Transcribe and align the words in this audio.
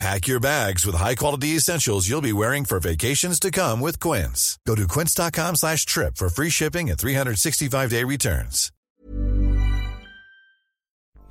Pack 0.00 0.26
your 0.26 0.40
bags 0.40 0.84
with 0.84 0.96
high-quality 0.96 1.56
essentials 1.56 2.08
you'll 2.08 2.20
be 2.20 2.32
wearing 2.32 2.64
for 2.64 2.80
vacations 2.80 3.38
to 3.40 3.50
come 3.50 3.80
with 3.80 4.00
Quince. 4.00 4.58
Go 4.66 4.74
to 4.74 4.86
quince.com 4.88 5.54
slash 5.56 5.86
trip 5.86 6.16
for 6.16 6.28
free 6.28 6.50
shipping 6.50 6.90
and 6.90 6.98
365-day 6.98 8.04
returns. 8.04 8.70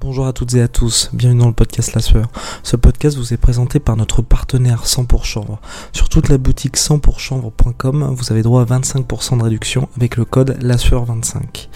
Bonjour 0.04 0.28
à 0.28 0.34
toutes 0.34 0.54
et 0.56 0.62
à 0.62 0.68
tous, 0.68 1.10
bienvenue 1.14 1.40
dans 1.40 1.48
le 1.48 1.54
podcast 1.54 1.94
La 1.94 2.02
Sueur. 2.02 2.28
Ce 2.62 2.76
podcast 2.76 3.16
vous 3.16 3.34
est 3.34 3.38
présenté 3.38 3.80
par 3.80 3.96
notre 3.96 4.22
partenaire 4.22 4.86
100 4.86 5.06
pour 5.06 5.24
chanvre. 5.24 5.62
Sur 5.94 6.10
toute 6.10 6.28
la 6.28 6.38
boutique 6.38 6.76
100 6.76 7.00
pourchanvre.com, 7.00 8.14
vous 8.14 8.32
avez 8.34 8.42
droit 8.42 8.64
à 8.64 8.66
25% 8.66 9.38
de 9.38 9.44
réduction 9.44 9.88
avec 9.96 10.18
le 10.18 10.26
code 10.26 10.58
La 10.62 10.78
Sueur 10.78 11.06
25 11.06 11.70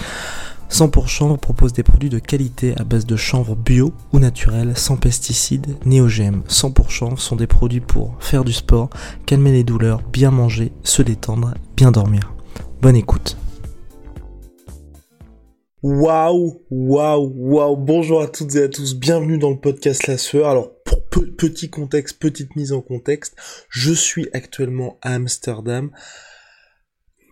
100 0.70 0.90
pour 0.90 1.08
chanvre 1.08 1.38
propose 1.38 1.74
des 1.74 1.84
produits 1.84 2.10
de 2.10 2.20
qualité 2.20 2.74
à 2.78 2.84
base 2.84 3.06
de 3.06 3.16
chanvre 3.16 3.56
bio 3.56 3.94
ou 4.12 4.20
naturel, 4.20 4.76
sans 4.76 4.98
pesticides 4.98 5.78
ni 5.86 6.02
OGM. 6.02 6.42
100 6.48 6.72
pour 6.72 6.92
chanvre 6.92 7.20
sont 7.20 7.36
des 7.36 7.48
produits 7.48 7.80
pour 7.80 8.16
faire 8.20 8.44
du 8.44 8.54
sport, 8.54 8.90
calmer 9.26 9.52
les 9.52 9.64
douleurs, 9.64 10.02
bien 10.12 10.30
manger, 10.30 10.72
se 10.84 11.02
détendre, 11.02 11.54
bien 11.76 11.92
dormir. 11.92 12.34
Bonne 12.82 12.96
écoute. 12.96 13.38
Waouh, 15.82 16.62
waouh, 16.70 17.34
waouh. 17.36 17.78
Bonjour 17.78 18.22
à 18.22 18.28
toutes 18.28 18.56
et 18.56 18.64
à 18.64 18.68
tous. 18.68 18.96
Bienvenue 18.96 19.38
dans 19.38 19.52
le 19.52 19.60
podcast 19.60 20.08
La 20.08 20.18
Sueur. 20.18 20.50
Alors, 20.50 20.72
pour 20.84 21.00
petit 21.38 21.70
contexte, 21.70 22.20
petite 22.20 22.56
mise 22.56 22.74
en 22.74 22.82
contexte, 22.82 23.36
je 23.70 23.94
suis 23.94 24.28
actuellement 24.34 24.98
à 25.02 25.14
Amsterdam 25.14 25.92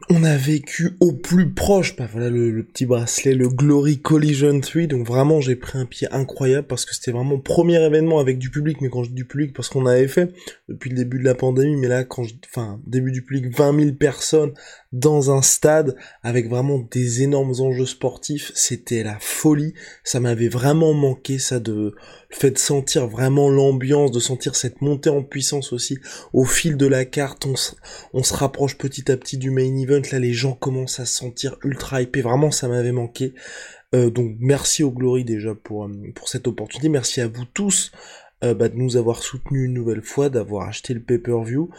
on 0.10 0.24
a 0.24 0.38
vécu 0.38 0.96
au 1.00 1.14
plus 1.14 1.52
proche, 1.52 1.96
bah 1.96 2.08
voilà 2.12 2.30
le, 2.30 2.64
petit 2.64 2.86
bracelet, 2.86 3.34
le 3.34 3.50
Glory 3.50 4.00
Collision 4.00 4.60
3, 4.60 4.84
donc 4.84 5.06
vraiment 5.08 5.42
j'ai 5.42 5.56
pris 5.56 5.78
un 5.78 5.86
pied 5.86 6.08
incroyable 6.12 6.68
parce 6.68 6.86
que 6.86 6.94
c'était 6.94 7.12
vraiment 7.12 7.40
premier 7.40 7.84
événement 7.84 8.20
avec 8.20 8.38
du 8.38 8.52
public, 8.52 8.82
mais 8.82 8.90
quand 8.90 9.04
je 9.04 9.10
dis 9.10 9.16
du 9.16 9.26
public, 9.26 9.54
parce 9.54 9.70
qu'on 9.70 9.86
avait 9.86 10.08
fait 10.08 10.32
depuis 10.70 10.90
le 10.92 10.96
début 10.96 11.18
de 11.18 11.24
la 11.24 11.34
pandémie, 11.34 11.76
mais 11.76 11.88
là 11.88 12.04
quand 12.04 12.24
je, 12.24 12.36
enfin 12.46 12.80
début 12.86 13.12
du 13.12 13.24
public, 13.24 13.56
20 13.56 13.80
000 13.80 13.92
personnes 13.94 14.54
dans 14.92 15.32
un 15.32 15.42
stade 15.42 15.96
avec 16.22 16.50
vraiment 16.50 16.80
des 16.92 17.24
énormes 17.24 17.54
enjeux 17.60 17.86
sportifs, 17.86 18.52
c'était 18.54 19.04
la 19.04 19.18
folie, 19.20 19.74
ça 20.04 20.20
m'avait 20.20 20.50
vraiment 20.50 20.94
manqué 20.94 21.40
ça 21.40 21.60
de 21.60 21.96
le 22.30 22.36
fait 22.36 22.52
de 22.52 22.58
sentir 22.58 23.08
vraiment 23.08 23.50
l'ambiance, 23.50 24.12
de 24.12 24.20
sentir 24.20 24.56
cette 24.56 24.82
montée 24.82 25.10
en 25.10 25.24
puissance 25.24 25.74
aussi 25.74 26.00
au 26.34 26.46
fil 26.46 26.78
de 26.78 26.88
la 26.88 27.06
carte, 27.06 27.46
on 27.46 27.56
se, 27.56 27.74
on 28.14 28.24
se 28.24 28.34
rapproche 28.34 28.78
petit 28.78 29.12
à 29.12 29.18
petit 29.18 29.38
du 29.38 29.52
main 29.52 29.76
event, 29.78 30.02
là 30.12 30.20
les 30.20 30.34
gens 30.34 30.54
commencent 30.54 31.00
à 31.00 31.06
se 31.06 31.16
sentir 31.16 31.58
ultra 31.64 32.02
hypés, 32.02 32.22
vraiment 32.22 32.52
ça 32.52 32.68
m'avait 32.68 32.92
manqué. 32.92 33.34
Euh, 33.94 34.10
donc 34.10 34.36
merci 34.40 34.84
au 34.84 34.92
Glory 34.92 35.24
déjà 35.24 35.56
pour, 35.56 35.86
euh, 35.86 36.12
pour 36.16 36.28
cette 36.28 36.48
opportunité, 36.48 36.90
merci 36.90 37.22
à 37.22 37.28
vous 37.28 37.46
tous 37.46 37.92
euh, 38.44 38.54
bah, 38.54 38.70
de 38.70 38.76
nous 38.76 38.98
avoir 38.98 39.24
soutenus 39.24 39.66
une 39.66 39.74
nouvelle 39.74 40.04
fois, 40.04 40.30
d'avoir 40.30 40.68
acheté 40.68 40.94
le 40.94 41.02
pay-per-view. 41.02 41.70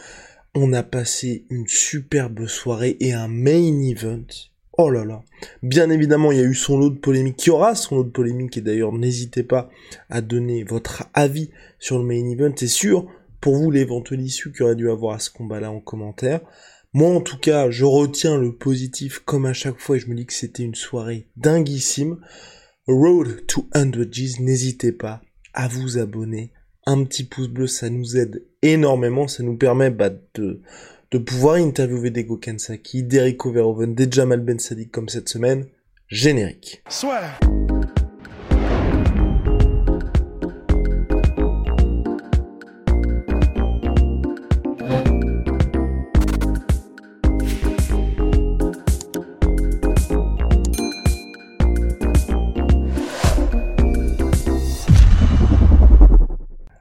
On 0.55 0.73
a 0.73 0.81
passé 0.81 1.45
une 1.49 1.67
superbe 1.67 2.47
soirée 2.47 2.97
et 2.99 3.13
un 3.13 3.27
main 3.27 3.79
event 3.83 4.25
Oh 4.79 4.91
là 4.91 5.05
là. 5.05 5.23
Bien 5.63 5.89
évidemment, 5.89 6.31
il 6.31 6.37
y 6.37 6.41
a 6.41 6.45
eu 6.45 6.53
son 6.53 6.77
lot 6.77 6.91
de 6.91 6.99
polémique, 6.99 7.37
qui 7.37 7.49
aura 7.49 7.73
son 7.73 7.95
lot 7.97 8.03
de 8.03 8.11
polémique, 8.11 8.57
et 8.57 8.61
d'ailleurs, 8.61 8.93
n'hésitez 8.93 9.41
pas 9.41 9.71
à 10.09 10.21
donner 10.21 10.63
votre 10.63 11.05
avis 11.15 11.49
sur 11.79 11.97
le 11.97 12.05
main 12.05 12.29
event, 12.29 12.53
et 12.61 12.67
sur, 12.67 13.07
pour 13.41 13.55
vous, 13.55 13.71
l'éventuel 13.71 14.21
issue 14.21 14.51
qu'il 14.51 14.63
aurait 14.63 14.75
dû 14.75 14.89
avoir 14.89 15.15
à 15.15 15.19
ce 15.19 15.31
combat-là 15.31 15.71
en 15.71 15.79
commentaire. 15.79 16.41
Moi, 16.93 17.09
en 17.09 17.21
tout 17.21 17.39
cas, 17.39 17.71
je 17.71 17.85
retiens 17.85 18.37
le 18.37 18.55
positif 18.55 19.19
comme 19.19 19.47
à 19.47 19.53
chaque 19.53 19.79
fois, 19.79 19.97
et 19.97 19.99
je 19.99 20.09
me 20.09 20.15
dis 20.15 20.27
que 20.27 20.33
c'était 20.33 20.63
une 20.63 20.75
soirée 20.75 21.27
dinguissime. 21.37 22.19
Road 22.87 23.45
to 23.47 23.67
100 23.73 23.91
G's, 24.11 24.39
n'hésitez 24.39 24.91
pas 24.91 25.21
à 25.53 25.67
vous 25.67 25.97
abonner. 25.97 26.53
Un 26.85 27.03
petit 27.03 27.23
pouce 27.23 27.49
bleu, 27.49 27.67
ça 27.67 27.89
nous 27.89 28.15
aide 28.15 28.45
énormément, 28.61 29.27
ça 29.27 29.43
nous 29.43 29.57
permet 29.57 29.89
bah, 29.89 30.11
de 30.35 30.61
de 31.11 31.17
pouvoir 31.17 31.55
interviewer 31.55 32.09
des 32.09 32.25
Gokansaki, 32.25 33.03
d'Erico 33.03 33.51
Verhoeven, 33.51 33.95
des 33.95 34.11
Jamal 34.11 34.41
Ben 34.41 34.59
Sadiq 34.59 34.91
comme 34.91 35.09
cette 35.09 35.29
semaine. 35.29 35.65
Générique. 36.09 36.81
Soit. 36.89 37.21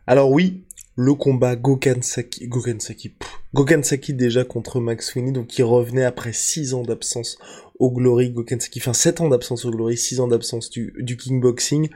Alors 0.08 0.30
oui, 0.30 0.64
le 0.94 1.14
combat 1.14 1.56
Gokansaki, 1.56 2.46
Gokansaki, 2.46 3.10
Gokansaki 3.56 4.12
déjà 4.12 4.44
contre 4.44 4.80
Max 4.80 5.06
Sweeney, 5.06 5.32
donc 5.32 5.56
il 5.56 5.64
revenait 5.64 6.04
après 6.04 6.34
6 6.34 6.74
ans 6.74 6.82
d'absence 6.82 7.38
au 7.78 7.90
Glory, 7.90 8.30
Gokansaki, 8.30 8.80
enfin 8.80 8.92
7 8.92 9.22
ans 9.22 9.28
d'absence 9.30 9.64
au 9.64 9.70
Glory, 9.70 9.96
6 9.96 10.20
ans 10.20 10.28
d'absence 10.28 10.68
du, 10.68 10.92
du 10.98 11.16
kickboxing. 11.16 11.88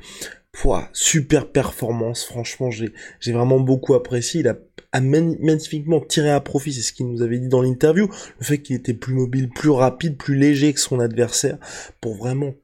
Pouah, 0.52 0.88
super 0.94 1.52
performance, 1.52 2.24
franchement 2.24 2.70
j'ai 2.70 2.94
j'ai 3.20 3.32
vraiment 3.32 3.60
beaucoup 3.60 3.92
apprécié, 3.92 4.40
il 4.40 4.48
a 4.48 4.56
magnifiquement 5.02 6.00
tiré 6.00 6.30
à 6.30 6.40
profit, 6.40 6.72
c'est 6.72 6.80
ce 6.80 6.94
qu'il 6.94 7.06
nous 7.08 7.20
avait 7.20 7.38
dit 7.38 7.48
dans 7.48 7.60
l'interview, 7.60 8.08
le 8.38 8.44
fait 8.44 8.62
qu'il 8.62 8.74
était 8.74 8.94
plus 8.94 9.12
mobile, 9.12 9.50
plus 9.50 9.68
rapide, 9.68 10.16
plus 10.16 10.36
léger 10.36 10.72
que 10.72 10.80
son 10.80 10.98
adversaire, 10.98 11.58
pour 12.00 12.16
vraiment 12.16 12.54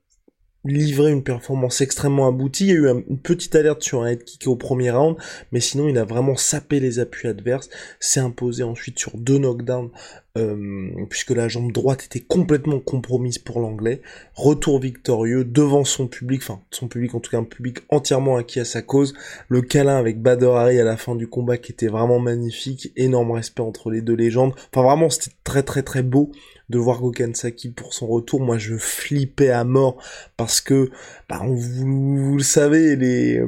livré 0.67 1.11
une 1.11 1.23
performance 1.23 1.81
extrêmement 1.81 2.29
aboutie. 2.29 2.65
Il 2.65 2.69
y 2.69 2.73
a 2.73 2.75
eu 2.75 3.05
une 3.09 3.19
petite 3.19 3.55
alerte 3.55 3.83
sur 3.83 4.03
un 4.03 4.09
head 4.09 4.25
kick 4.25 4.47
au 4.47 4.57
premier 4.57 4.91
round, 4.91 5.17
mais 5.53 5.61
sinon 5.61 5.89
il 5.89 5.99
a 5.99 6.05
vraiment 6.05 6.37
sapé 6.37 6.81
les 6.81 6.99
appuis 6.99 7.29
adverses, 7.29 7.69
s'est 8.01 8.21
imposé 8.21 8.63
ensuite 8.63 8.99
sur 8.99 9.17
deux 9.17 9.39
knockdowns, 9.39 9.91
euh, 10.37 10.91
puisque 11.09 11.31
la 11.31 11.49
jambe 11.49 11.73
droite 11.73 12.05
était 12.05 12.21
complètement 12.21 12.79
compromise 12.79 13.39
pour 13.39 13.61
l'anglais. 13.61 14.03
Retour 14.35 14.81
victorieux 14.81 15.45
devant 15.45 15.85
son 15.85 16.07
public, 16.07 16.43
enfin 16.43 16.61
son 16.71 16.89
public 16.89 17.15
en 17.15 17.21
tout 17.21 17.31
cas 17.31 17.39
un 17.39 17.45
public 17.45 17.79
entièrement 17.89 18.37
acquis 18.37 18.61
à 18.61 18.65
sa 18.65 18.83
cause. 18.83 19.15
Le 19.49 19.63
câlin 19.63 19.97
avec 19.97 20.21
Bader 20.21 20.53
à 20.57 20.85
la 20.85 20.97
fin 20.97 21.15
du 21.15 21.27
combat 21.27 21.57
qui 21.57 21.73
était 21.73 21.89
vraiment 21.89 22.19
magnifique, 22.19 22.93
énorme 22.97 23.33
respect 23.33 23.63
entre 23.63 23.91
les 23.91 24.03
deux 24.03 24.15
légendes. 24.15 24.53
Enfin 24.73 24.83
vraiment 24.83 25.11
c'était 25.11 25.35
très 25.45 25.63
très 25.63 25.83
très 25.83 26.03
beau 26.03 26.33
de 26.69 26.79
voir 26.79 27.01
Gokansaki 27.01 27.71
pour 27.71 27.95
son 27.95 28.07
retour, 28.07 28.41
moi 28.41 28.59
je 28.59 28.77
flippais 28.77 29.51
à 29.51 29.65
mort 29.65 30.03
parce 30.37 30.61
que, 30.61 30.91
bah, 31.29 31.41
vous, 31.45 32.37
le 32.37 32.43
savez, 32.43 32.97
les, 32.97 33.41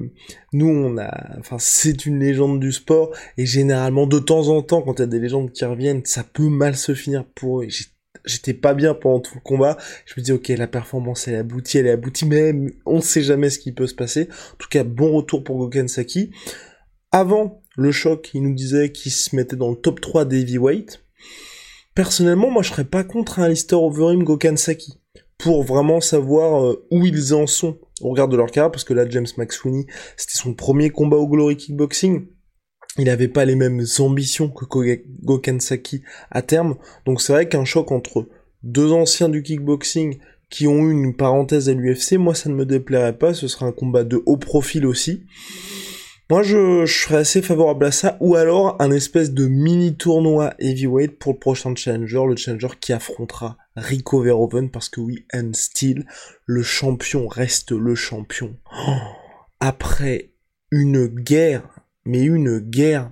nous 0.53 0.69
on 0.69 0.99
a, 0.99 1.39
enfin 1.39 1.57
c'est 1.59 2.07
une 2.07 2.21
légende 2.21 2.61
du 2.61 2.73
sport 2.73 3.15
et 3.37 3.47
généralement 3.47 4.07
de 4.07 4.19
temps 4.19 4.49
en 4.49 4.63
temps 4.63 4.83
quand 4.83 4.95
il 4.95 5.01
y 5.01 5.03
a 5.03 5.07
des 5.07 5.19
légendes 5.19 5.53
qui 5.53 5.65
reviennent, 5.65 6.05
ça 6.05 6.25
peut 6.25 6.49
mal 6.49 6.77
se 6.77 6.95
finir 6.95 7.25
pour 7.25 7.63
eux. 7.63 7.69
J'étais 8.25 8.55
pas 8.55 8.75
bien 8.75 8.95
pendant 8.95 9.21
tout 9.21 9.35
le 9.35 9.41
combat. 9.41 9.77
Je 10.07 10.15
me 10.17 10.25
dis 10.25 10.33
ok 10.33 10.49
la 10.49 10.67
performance 10.67 11.29
elle 11.29 11.35
est 11.35 11.39
aboutie, 11.39 11.79
elle 11.79 11.87
est 11.87 11.93
aboutie, 11.93 12.27
mais 12.27 12.55
on 12.87 12.97
ne 12.97 13.03
sait 13.03 13.23
jamais 13.23 13.51
ce 13.51 13.59
qui 13.59 13.73
peut 13.73 13.87
se 13.87 13.95
passer. 13.95 14.29
En 14.55 14.57
tout 14.59 14.69
cas 14.69 14.85
bon 14.85 15.13
retour 15.13 15.45
pour 15.45 15.59
Gokansaki. 15.59 16.31
Avant 17.11 17.63
le 17.77 17.91
choc, 17.91 18.31
il 18.35 18.43
nous 18.43 18.55
disait 18.55 18.93
qu'il 18.93 19.13
se 19.13 19.35
mettait 19.35 19.57
dans 19.57 19.71
le 19.71 19.77
top 19.77 20.01
3 20.01 20.25
des 20.25 20.41
heavyweight. 20.41 21.01
Personnellement, 21.95 22.51
moi, 22.51 22.63
je 22.63 22.71
serais 22.71 22.85
pas 22.85 23.03
contre 23.03 23.39
un 23.39 23.49
Lister 23.49 23.77
Overeem 23.77 24.25
Gokansaki 24.25 25.01
pour 25.39 25.63
vraiment 25.63 26.01
savoir 26.01 26.65
euh, 26.65 26.87
où 26.91 27.07
ils 27.07 27.33
en 27.33 27.47
sont 27.47 27.79
au 28.01 28.11
regard 28.11 28.29
de 28.29 28.37
leur 28.37 28.51
carrière, 28.51 28.71
parce 28.71 28.85
que 28.85 28.95
là, 28.95 29.09
James 29.09 29.27
McSweeney, 29.37 29.87
c'était 30.17 30.39
son 30.39 30.55
premier 30.55 30.91
combat 30.91 31.17
au 31.17 31.29
Glory 31.29 31.57
Kickboxing. 31.57 32.27
Il 32.99 33.05
n'avait 33.05 33.29
pas 33.29 33.45
les 33.45 33.55
mêmes 33.55 33.85
ambitions 34.01 34.49
que 34.49 34.65
Gokansaki 35.23 36.03
à 36.31 36.43
terme, 36.43 36.77
donc 37.07 37.21
c'est 37.21 37.33
vrai 37.33 37.49
qu'un 37.49 37.65
choc 37.65 37.93
entre 37.93 38.27
deux 38.65 38.93
anciens 38.93 39.29
du 39.29 39.43
kickboxing 39.43 40.19
qui 40.51 40.67
ont 40.67 40.83
eu 40.89 40.93
une 40.93 41.15
parenthèse 41.15 41.69
à 41.69 41.75
l'UFC, 41.75 42.15
moi 42.15 42.35
ça 42.35 42.49
ne 42.49 42.55
me 42.55 42.67
déplairait 42.67 43.17
pas, 43.17 43.35
ce 43.35 43.47
serait 43.47 43.67
un 43.67 43.73
combat 43.73 44.03
de 44.03 44.23
haut 44.27 44.39
profil 44.39 44.87
aussi. 44.87 45.27
Moi, 46.31 46.43
je, 46.43 46.85
serais 46.85 47.17
assez 47.17 47.41
favorable 47.41 47.87
à 47.87 47.91
ça, 47.91 48.19
ou 48.21 48.35
alors 48.35 48.77
un 48.81 48.91
espèce 48.91 49.33
de 49.33 49.47
mini 49.47 49.97
tournoi 49.97 50.53
heavyweight 50.59 51.19
pour 51.19 51.33
le 51.33 51.39
prochain 51.39 51.75
challenger, 51.75 52.23
le 52.29 52.37
challenger 52.37 52.69
qui 52.79 52.93
affrontera 52.93 53.57
Rico 53.81 54.21
Verhoeven, 54.23 54.71
parce 54.71 54.89
que 54.89 55.01
oui, 55.01 55.27
and 55.35 55.53
still, 55.55 56.07
le 56.47 56.63
champion 56.63 57.29
reste 57.29 57.73
le 57.73 57.95
champion. 57.95 58.57
après 59.61 60.35
une 60.71 61.07
guerre, 61.07 61.81
mais 62.05 62.23
une 62.23 62.59
guerre, 62.59 63.11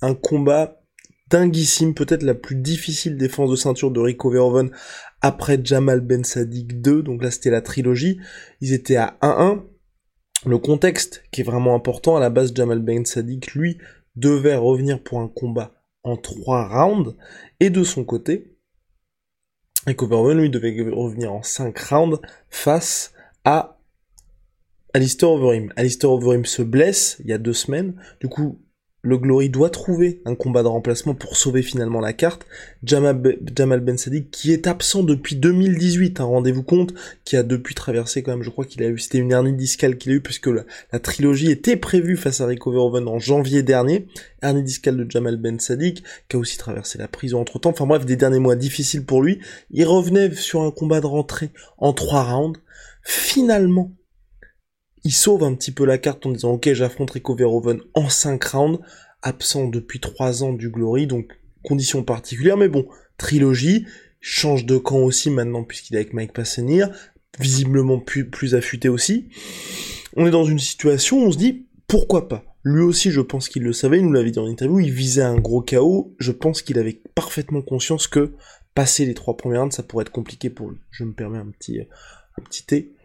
un 0.00 0.14
combat 0.14 0.82
dinguissime, 1.28 1.94
peut-être 1.94 2.22
la 2.22 2.34
plus 2.34 2.56
difficile 2.56 3.16
défense 3.16 3.50
de 3.50 3.56
ceinture 3.56 3.90
de 3.90 4.00
Rico 4.00 4.30
Verhoeven 4.30 4.70
après 5.20 5.58
Jamal 5.62 6.00
Ben 6.00 6.24
Sadiq 6.24 6.80
2, 6.80 7.02
donc 7.02 7.22
là 7.22 7.30
c'était 7.30 7.50
la 7.50 7.62
trilogie, 7.62 8.20
ils 8.60 8.72
étaient 8.72 8.96
à 8.96 9.18
1-1. 9.22 9.64
Le 10.44 10.58
contexte 10.58 11.24
qui 11.32 11.40
est 11.40 11.44
vraiment 11.44 11.74
important, 11.74 12.16
à 12.16 12.20
la 12.20 12.30
base 12.30 12.54
Jamal 12.54 12.80
Ben 12.80 13.04
Sadiq, 13.04 13.54
lui, 13.54 13.78
devait 14.14 14.56
revenir 14.56 15.02
pour 15.02 15.20
un 15.20 15.28
combat 15.28 15.72
en 16.04 16.16
3 16.16 16.68
rounds, 16.68 17.16
et 17.58 17.70
de 17.70 17.82
son 17.82 18.04
côté, 18.04 18.55
Rico 19.86 20.06
Verhoeven, 20.06 20.38
lui, 20.38 20.50
devait 20.50 20.76
revenir 20.90 21.32
en 21.32 21.42
5 21.42 21.78
rounds 21.78 22.20
face 22.50 23.12
à 23.44 23.78
Alistair 24.92 25.30
Overeem. 25.30 25.72
Alistair 25.76 26.10
Overeem 26.10 26.44
se 26.44 26.62
blesse 26.62 27.18
il 27.20 27.26
y 27.26 27.32
a 27.32 27.38
deux 27.38 27.52
semaines, 27.52 27.94
du 28.20 28.28
coup 28.28 28.60
le 29.06 29.18
Glory 29.18 29.50
doit 29.50 29.70
trouver 29.70 30.20
un 30.24 30.34
combat 30.34 30.64
de 30.64 30.68
remplacement 30.68 31.14
pour 31.14 31.36
sauver 31.36 31.62
finalement 31.62 32.00
la 32.00 32.12
carte. 32.12 32.44
Jamal, 32.82 33.14
Ben 33.14 33.96
Sadiq, 33.96 34.32
qui 34.32 34.52
est 34.52 34.66
absent 34.66 35.04
depuis 35.04 35.36
2018, 35.36 36.18
hein, 36.18 36.24
rendez-vous 36.24 36.64
compte, 36.64 36.92
qui 37.24 37.36
a 37.36 37.44
depuis 37.44 37.76
traversé 37.76 38.24
quand 38.24 38.32
même, 38.32 38.42
je 38.42 38.50
crois 38.50 38.64
qu'il 38.64 38.82
a 38.82 38.88
eu, 38.88 38.98
c'était 38.98 39.18
une 39.18 39.30
hernie 39.30 39.52
discale 39.52 39.96
qu'il 39.96 40.10
a 40.10 40.16
eu, 40.16 40.20
puisque 40.20 40.48
la, 40.48 40.98
trilogie 40.98 41.52
était 41.52 41.76
prévue 41.76 42.16
face 42.16 42.40
à 42.40 42.46
Rico 42.46 42.72
Verhoeven 42.72 43.06
en 43.06 43.20
janvier 43.20 43.62
dernier. 43.62 44.08
Hernie 44.42 44.64
discale 44.64 44.96
de 44.96 45.08
Jamal 45.08 45.36
Ben 45.36 45.60
Sadiq, 45.60 46.02
qui 46.28 46.36
a 46.36 46.40
aussi 46.40 46.58
traversé 46.58 46.98
la 46.98 47.06
prison 47.06 47.40
entre 47.40 47.60
temps. 47.60 47.70
Enfin 47.70 47.86
bref, 47.86 48.06
des 48.06 48.16
derniers 48.16 48.40
mois 48.40 48.56
difficiles 48.56 49.04
pour 49.04 49.22
lui. 49.22 49.38
Il 49.70 49.84
revenait 49.84 50.34
sur 50.34 50.62
un 50.62 50.72
combat 50.72 51.00
de 51.00 51.06
rentrée 51.06 51.50
en 51.78 51.92
trois 51.92 52.24
rounds. 52.24 52.58
Finalement, 53.04 53.92
il 55.06 55.12
sauve 55.12 55.44
un 55.44 55.54
petit 55.54 55.70
peu 55.70 55.84
la 55.84 55.98
carte 55.98 56.26
en 56.26 56.32
disant 56.32 56.50
ok 56.50 56.72
j'affronte 56.72 57.12
Rico 57.12 57.36
Verhoeven 57.36 57.80
en 57.94 58.08
5 58.08 58.42
rounds, 58.42 58.80
absent 59.22 59.68
depuis 59.68 60.00
3 60.00 60.42
ans 60.42 60.52
du 60.52 60.68
Glory, 60.68 61.06
donc 61.06 61.30
conditions 61.62 62.02
particulières, 62.02 62.56
mais 62.56 62.68
bon, 62.68 62.88
trilogie, 63.16 63.86
change 64.20 64.66
de 64.66 64.76
camp 64.76 64.98
aussi 64.98 65.30
maintenant 65.30 65.62
puisqu'il 65.62 65.94
est 65.94 65.98
avec 65.98 66.12
Mike 66.12 66.32
Passenir, 66.32 66.90
visiblement 67.38 68.00
plus, 68.00 68.56
affûté 68.56 68.88
aussi. 68.88 69.28
On 70.16 70.26
est 70.26 70.32
dans 70.32 70.44
une 70.44 70.58
situation 70.58 71.22
où 71.22 71.26
on 71.28 71.30
se 71.30 71.38
dit 71.38 71.68
pourquoi 71.86 72.28
pas? 72.28 72.44
Lui 72.64 72.82
aussi, 72.82 73.12
je 73.12 73.20
pense 73.20 73.48
qu'il 73.48 73.62
le 73.62 73.72
savait, 73.72 74.00
il 74.00 74.06
nous 74.06 74.12
l'avait 74.12 74.32
dit 74.32 74.40
en 74.40 74.48
interview, 74.48 74.80
il 74.80 74.90
visait 74.90 75.22
un 75.22 75.38
gros 75.38 75.62
chaos. 75.62 76.16
Je 76.18 76.32
pense 76.32 76.62
qu'il 76.62 76.80
avait 76.80 77.00
parfaitement 77.14 77.62
conscience 77.62 78.08
que 78.08 78.32
passer 78.74 79.06
les 79.06 79.14
trois 79.14 79.36
premières 79.36 79.60
rounds, 79.60 79.76
ça 79.76 79.84
pourrait 79.84 80.02
être 80.02 80.10
compliqué 80.10 80.50
pour 80.50 80.70
lui. 80.70 80.78
Je 80.90 81.04
me 81.04 81.12
permets 81.12 81.38
un 81.38 81.46
petit, 81.46 81.78
un 81.80 82.42
petit 82.42 82.66
thé. 82.66 82.95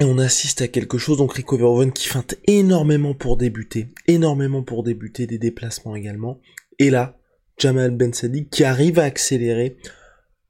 Et 0.00 0.04
on 0.04 0.18
assiste 0.18 0.62
à 0.62 0.68
quelque 0.68 0.96
chose, 0.96 1.18
donc 1.18 1.32
Rico 1.32 1.56
Verhoeven 1.56 1.92
qui 1.92 2.06
feinte 2.06 2.36
énormément 2.46 3.14
pour 3.14 3.36
débuter, 3.36 3.88
énormément 4.06 4.62
pour 4.62 4.84
débuter, 4.84 5.26
des 5.26 5.38
déplacements 5.38 5.96
également. 5.96 6.40
Et 6.78 6.90
là, 6.90 7.18
Jamal 7.58 7.90
Ben 7.90 8.14
Sadiq 8.14 8.48
qui 8.48 8.62
arrive 8.62 9.00
à 9.00 9.04
accélérer, 9.04 9.76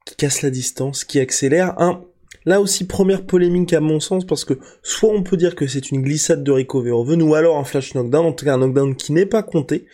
qui 0.05 0.15
casse 0.15 0.43
la 0.43 0.51
distance, 0.51 1.03
qui 1.03 1.19
accélère. 1.19 1.75
Là 2.45 2.61
aussi 2.61 2.85
première 2.85 3.25
polémique 3.25 3.73
à 3.73 3.81
mon 3.81 3.99
sens 3.99 4.25
parce 4.25 4.45
que 4.45 4.53
soit 4.81 5.11
on 5.11 5.23
peut 5.23 5.35
dire 5.35 5.55
que 5.55 5.67
c'est 5.67 5.91
une 5.91 6.03
glissade 6.03 6.43
de 6.43 6.51
Rico 6.51 6.81
Verhoeven 6.81 7.21
ou 7.21 7.33
alors 7.33 7.57
un 7.57 7.63
flash 7.63 7.95
knockdown, 7.95 8.27
en 8.27 8.33
tout 8.33 8.45
cas 8.45 8.53
un 8.53 8.59
knockdown 8.59 8.95
qui 8.95 9.11
n'est 9.11 9.25
pas 9.25 9.43
compté 9.43 9.87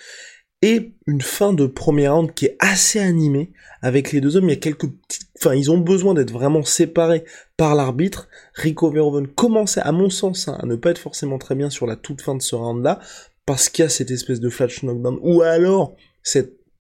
et 0.62 0.94
une 1.06 1.22
fin 1.22 1.54
de 1.54 1.66
premier 1.68 2.08
round 2.08 2.34
qui 2.34 2.46
est 2.46 2.56
assez 2.60 3.00
animée 3.00 3.52
avec 3.82 4.12
les 4.12 4.22
deux 4.22 4.36
hommes. 4.36 4.46
Il 4.46 4.54
y 4.54 4.54
a 4.54 4.60
quelques 4.60 4.90
petites, 4.90 5.30
enfin, 5.38 5.54
ils 5.54 5.70
ont 5.70 5.78
besoin 5.78 6.14
d'être 6.14 6.32
vraiment 6.32 6.64
séparés 6.64 7.24
par 7.58 7.76
l'arbitre. 7.76 8.28
Rico 8.54 8.90
Verhoeven 8.90 9.28
commençait, 9.28 9.82
à 9.82 9.92
mon 9.92 10.10
sens, 10.10 10.48
hein, 10.48 10.58
à 10.60 10.66
ne 10.66 10.76
pas 10.76 10.92
être 10.92 10.98
forcément 10.98 11.38
très 11.38 11.56
bien 11.56 11.70
sur 11.70 11.86
la 11.86 11.96
toute 11.96 12.22
fin 12.22 12.36
de 12.36 12.42
ce 12.42 12.56
round-là, 12.56 13.00
parce 13.46 13.70
qu'il 13.70 13.84
y 13.84 13.86
a 13.86 13.90
cette 13.90 14.12
espèce 14.12 14.40
de 14.40 14.50
flash 14.50 14.84
knockdown, 14.84 15.20
ou 15.22 15.42
alors 15.42 15.96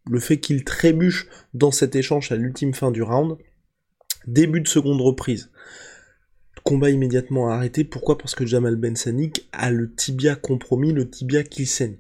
le 0.10 0.20
fait 0.20 0.40
qu'il 0.40 0.64
trébuche 0.64 1.28
dans 1.54 1.72
cet 1.72 1.96
échange 1.96 2.32
à 2.32 2.36
l'ultime 2.36 2.74
fin 2.74 2.92
du 2.92 3.04
round. 3.04 3.38
Début 4.28 4.62
de 4.62 4.68
seconde 4.68 5.02
reprise 5.02 5.52
combat 6.66 6.90
immédiatement 6.90 7.50
arrêté. 7.50 7.84
Pourquoi? 7.84 8.18
Parce 8.18 8.34
que 8.34 8.46
Jamal 8.46 8.76
Ben 8.76 8.96
Sanik 8.96 9.48
a 9.54 9.70
le 9.70 9.94
tibia 9.94 10.36
compromis, 10.36 10.92
le 10.92 11.08
tibia 11.08 11.44
qui 11.44 11.68
saigne. 11.68 11.98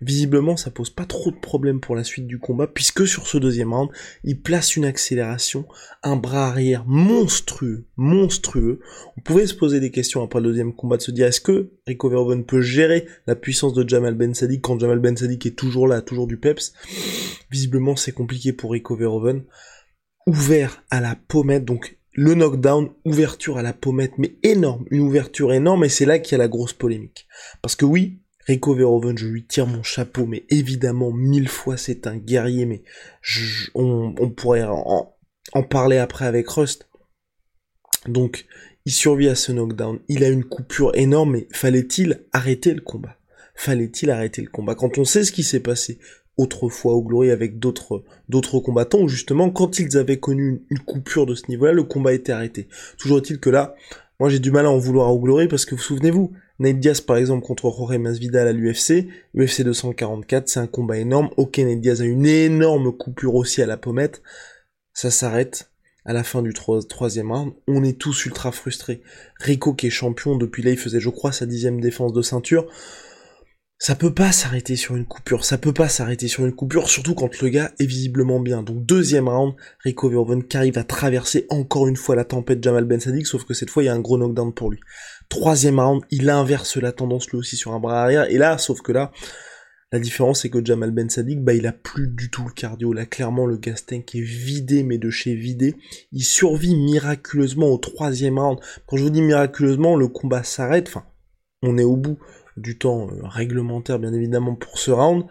Visiblement, 0.00 0.56
ça 0.56 0.72
pose 0.72 0.90
pas 0.90 1.04
trop 1.04 1.30
de 1.30 1.36
problèmes 1.36 1.80
pour 1.80 1.94
la 1.94 2.02
suite 2.02 2.26
du 2.26 2.40
combat, 2.40 2.66
puisque 2.66 3.06
sur 3.06 3.28
ce 3.28 3.38
deuxième 3.38 3.72
round, 3.72 3.90
il 4.24 4.40
place 4.40 4.74
une 4.74 4.84
accélération, 4.84 5.66
un 6.02 6.16
bras 6.16 6.48
arrière 6.48 6.84
monstrueux, 6.84 7.86
monstrueux. 7.96 8.80
On 9.16 9.20
pouvait 9.20 9.46
se 9.46 9.54
poser 9.54 9.78
des 9.78 9.92
questions 9.92 10.22
après 10.22 10.40
le 10.40 10.48
deuxième 10.48 10.74
combat, 10.74 10.96
de 10.96 11.02
se 11.02 11.12
dire 11.12 11.26
est-ce 11.26 11.40
que 11.40 11.70
Rico 11.86 12.10
Verhoeven 12.10 12.44
peut 12.44 12.60
gérer 12.60 13.06
la 13.28 13.36
puissance 13.36 13.72
de 13.72 13.88
Jamal 13.88 14.14
Ben 14.14 14.34
Sadik 14.34 14.62
quand 14.62 14.80
Jamal 14.80 14.98
Ben 14.98 15.16
Sadik 15.16 15.46
est 15.46 15.56
toujours 15.56 15.86
là, 15.86 16.02
toujours 16.02 16.26
du 16.26 16.38
peps? 16.38 16.72
Visiblement, 17.52 17.94
c'est 17.94 18.12
compliqué 18.12 18.52
pour 18.52 18.72
Rico 18.72 18.96
Verhoeven. 18.96 19.44
Ouvert 20.26 20.82
à 20.90 21.00
la 21.00 21.16
pommette, 21.28 21.64
donc 21.64 21.97
le 22.20 22.34
knockdown, 22.34 22.90
ouverture 23.04 23.58
à 23.58 23.62
la 23.62 23.72
pommette, 23.72 24.18
mais 24.18 24.34
énorme, 24.42 24.84
une 24.90 25.02
ouverture 25.02 25.52
énorme, 25.52 25.84
et 25.84 25.88
c'est 25.88 26.04
là 26.04 26.18
qu'il 26.18 26.32
y 26.32 26.34
a 26.34 26.38
la 26.38 26.48
grosse 26.48 26.72
polémique. 26.72 27.28
Parce 27.62 27.76
que 27.76 27.84
oui, 27.84 28.18
Rico 28.44 28.74
Verhoeven, 28.74 29.16
je 29.16 29.28
lui 29.28 29.46
tire 29.46 29.68
mon 29.68 29.84
chapeau, 29.84 30.26
mais 30.26 30.44
évidemment, 30.50 31.12
mille 31.12 31.48
fois, 31.48 31.76
c'est 31.76 32.08
un 32.08 32.16
guerrier, 32.16 32.66
mais 32.66 32.82
on, 33.76 34.30
pourrait 34.36 34.64
en, 34.64 35.14
en, 35.52 35.62
parler 35.62 35.98
après 35.98 36.26
avec 36.26 36.48
Rust. 36.48 36.88
Donc, 38.08 38.46
il 38.84 38.90
survit 38.90 39.28
à 39.28 39.36
ce 39.36 39.52
knockdown, 39.52 40.00
il 40.08 40.24
a 40.24 40.28
une 40.28 40.44
coupure 40.44 40.96
énorme, 40.96 41.34
mais 41.34 41.46
fallait-il 41.52 42.24
arrêter 42.32 42.74
le 42.74 42.80
combat? 42.80 43.16
Fallait-il 43.54 44.10
arrêter 44.10 44.42
le 44.42 44.50
combat? 44.50 44.74
Quand 44.74 44.98
on 44.98 45.04
sait 45.04 45.22
ce 45.22 45.30
qui 45.30 45.44
s'est 45.44 45.60
passé, 45.60 46.00
autrefois 46.38 46.94
au 46.94 47.02
Glory 47.02 47.30
avec 47.30 47.58
d'autres 47.58 48.02
combattants 48.64 49.00
où 49.00 49.08
justement 49.08 49.50
quand 49.50 49.78
ils 49.78 49.98
avaient 49.98 50.18
connu 50.18 50.62
une, 50.70 50.78
coupure 50.78 51.26
de 51.26 51.34
ce 51.34 51.48
niveau-là, 51.48 51.72
le 51.72 51.82
combat 51.82 52.14
était 52.14 52.32
arrêté. 52.32 52.68
Toujours 52.96 53.18
est-il 53.18 53.40
que 53.40 53.50
là, 53.50 53.74
moi 54.20 54.30
j'ai 54.30 54.38
du 54.38 54.50
mal 54.50 54.64
à 54.64 54.70
en 54.70 54.78
vouloir 54.78 55.12
au 55.12 55.18
Glory 55.18 55.48
parce 55.48 55.66
que 55.66 55.74
vous 55.74 55.82
souvenez-vous, 55.82 56.32
Nate 56.60 56.78
Diaz 56.78 57.00
par 57.00 57.16
exemple 57.16 57.44
contre 57.44 57.70
Jorge 57.70 57.98
Masvidal 57.98 58.48
à 58.48 58.52
l'UFC, 58.52 59.08
UFC 59.36 59.62
244, 59.62 60.48
c'est 60.48 60.60
un 60.60 60.66
combat 60.66 60.96
énorme. 60.96 61.28
Ok, 61.36 61.58
Nate 61.58 61.80
Diaz 61.80 62.00
a 62.00 62.04
une 62.04 62.26
énorme 62.26 62.92
coupure 62.92 63.34
aussi 63.34 63.60
à 63.60 63.66
la 63.66 63.76
pommette, 63.76 64.22
ça 64.94 65.10
s'arrête 65.10 65.70
à 66.04 66.14
la 66.14 66.24
fin 66.24 66.40
du 66.40 66.54
troisième 66.54 67.30
round, 67.32 67.52
on 67.66 67.84
est 67.84 67.98
tous 67.98 68.24
ultra 68.24 68.50
frustrés. 68.50 69.02
Rico 69.40 69.74
qui 69.74 69.88
est 69.88 69.90
champion 69.90 70.36
depuis 70.36 70.62
là, 70.62 70.70
il 70.70 70.78
faisait 70.78 71.00
je 71.00 71.10
crois 71.10 71.32
sa 71.32 71.44
dixième 71.44 71.80
défense 71.80 72.14
de 72.14 72.22
ceinture 72.22 72.66
ça 73.80 73.94
peut 73.94 74.12
pas 74.12 74.32
s'arrêter 74.32 74.74
sur 74.74 74.96
une 74.96 75.06
coupure, 75.06 75.44
ça 75.44 75.56
peut 75.56 75.72
pas 75.72 75.88
s'arrêter 75.88 76.26
sur 76.26 76.44
une 76.44 76.52
coupure, 76.52 76.88
surtout 76.88 77.14
quand 77.14 77.40
le 77.40 77.48
gars 77.48 77.70
est 77.78 77.86
visiblement 77.86 78.40
bien. 78.40 78.64
Donc 78.64 78.84
deuxième 78.84 79.28
round, 79.28 79.54
Rico 79.84 80.08
Verhoeven 80.08 80.42
qui 80.42 80.56
arrive 80.56 80.78
à 80.78 80.84
traverser 80.84 81.46
encore 81.48 81.86
une 81.86 81.96
fois 81.96 82.16
la 82.16 82.24
tempête 82.24 82.62
Jamal 82.62 82.84
Ben 82.84 82.98
Sadik, 82.98 83.26
sauf 83.26 83.44
que 83.44 83.54
cette 83.54 83.70
fois 83.70 83.84
il 83.84 83.86
y 83.86 83.88
a 83.88 83.94
un 83.94 84.00
gros 84.00 84.18
knockdown 84.18 84.52
pour 84.52 84.70
lui. 84.70 84.80
Troisième 85.28 85.78
round, 85.78 86.02
il 86.10 86.28
inverse 86.28 86.76
la 86.76 86.90
tendance 86.90 87.30
lui 87.30 87.38
aussi 87.38 87.56
sur 87.56 87.72
un 87.72 87.78
bras 87.78 88.02
arrière, 88.02 88.28
et 88.28 88.36
là, 88.36 88.58
sauf 88.58 88.80
que 88.80 88.90
là, 88.90 89.12
la 89.92 90.00
différence 90.00 90.42
c'est 90.42 90.50
que 90.50 90.64
Jamal 90.64 90.90
Ben 90.90 91.08
Sadik, 91.08 91.44
bah 91.44 91.54
il 91.54 91.66
a 91.68 91.72
plus 91.72 92.08
du 92.08 92.30
tout 92.30 92.42
le 92.44 92.52
cardio, 92.52 92.92
là 92.92 93.06
clairement 93.06 93.46
le 93.46 93.58
gas 93.58 93.84
tank 93.86 94.12
est 94.12 94.20
vidé, 94.20 94.82
mais 94.82 94.98
de 94.98 95.08
chez 95.08 95.36
vidé. 95.36 95.76
Il 96.10 96.24
survit 96.24 96.74
miraculeusement 96.74 97.68
au 97.68 97.78
troisième 97.78 98.40
round. 98.40 98.58
Quand 98.88 98.96
je 98.96 99.04
vous 99.04 99.10
dis 99.10 99.22
miraculeusement, 99.22 99.94
le 99.94 100.08
combat 100.08 100.42
s'arrête, 100.42 100.88
enfin, 100.88 101.04
on 101.62 101.78
est 101.78 101.84
au 101.84 101.96
bout 101.96 102.18
du 102.60 102.78
temps 102.78 103.08
euh, 103.10 103.20
réglementaire 103.22 103.98
bien 103.98 104.12
évidemment 104.12 104.54
pour 104.54 104.78
ce 104.78 104.90
round. 104.90 105.24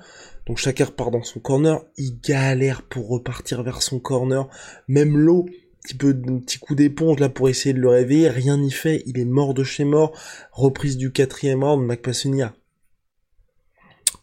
Donc 0.45 0.57
chacun 0.57 0.85
repart 0.85 1.11
dans 1.11 1.23
son 1.23 1.39
corner, 1.39 1.81
il 1.97 2.19
galère 2.21 2.81
pour 2.81 3.09
repartir 3.09 3.63
vers 3.63 3.81
son 3.81 3.99
corner, 3.99 4.47
même 4.87 5.17
l'eau, 5.17 5.45
un 5.91 6.39
petit 6.39 6.59
coup 6.59 6.75
d'éponge 6.75 7.19
là 7.19 7.29
pour 7.29 7.49
essayer 7.49 7.73
de 7.73 7.79
le 7.79 7.89
réveiller, 7.89 8.29
rien 8.29 8.57
n'y 8.57 8.71
fait, 8.71 9.03
il 9.05 9.19
est 9.19 9.25
mort 9.25 9.53
de 9.53 9.63
chez 9.63 9.83
mort. 9.83 10.13
Reprise 10.51 10.97
du 10.97 11.11
quatrième 11.11 11.63
round, 11.63 11.85
McPassonia 11.85 12.53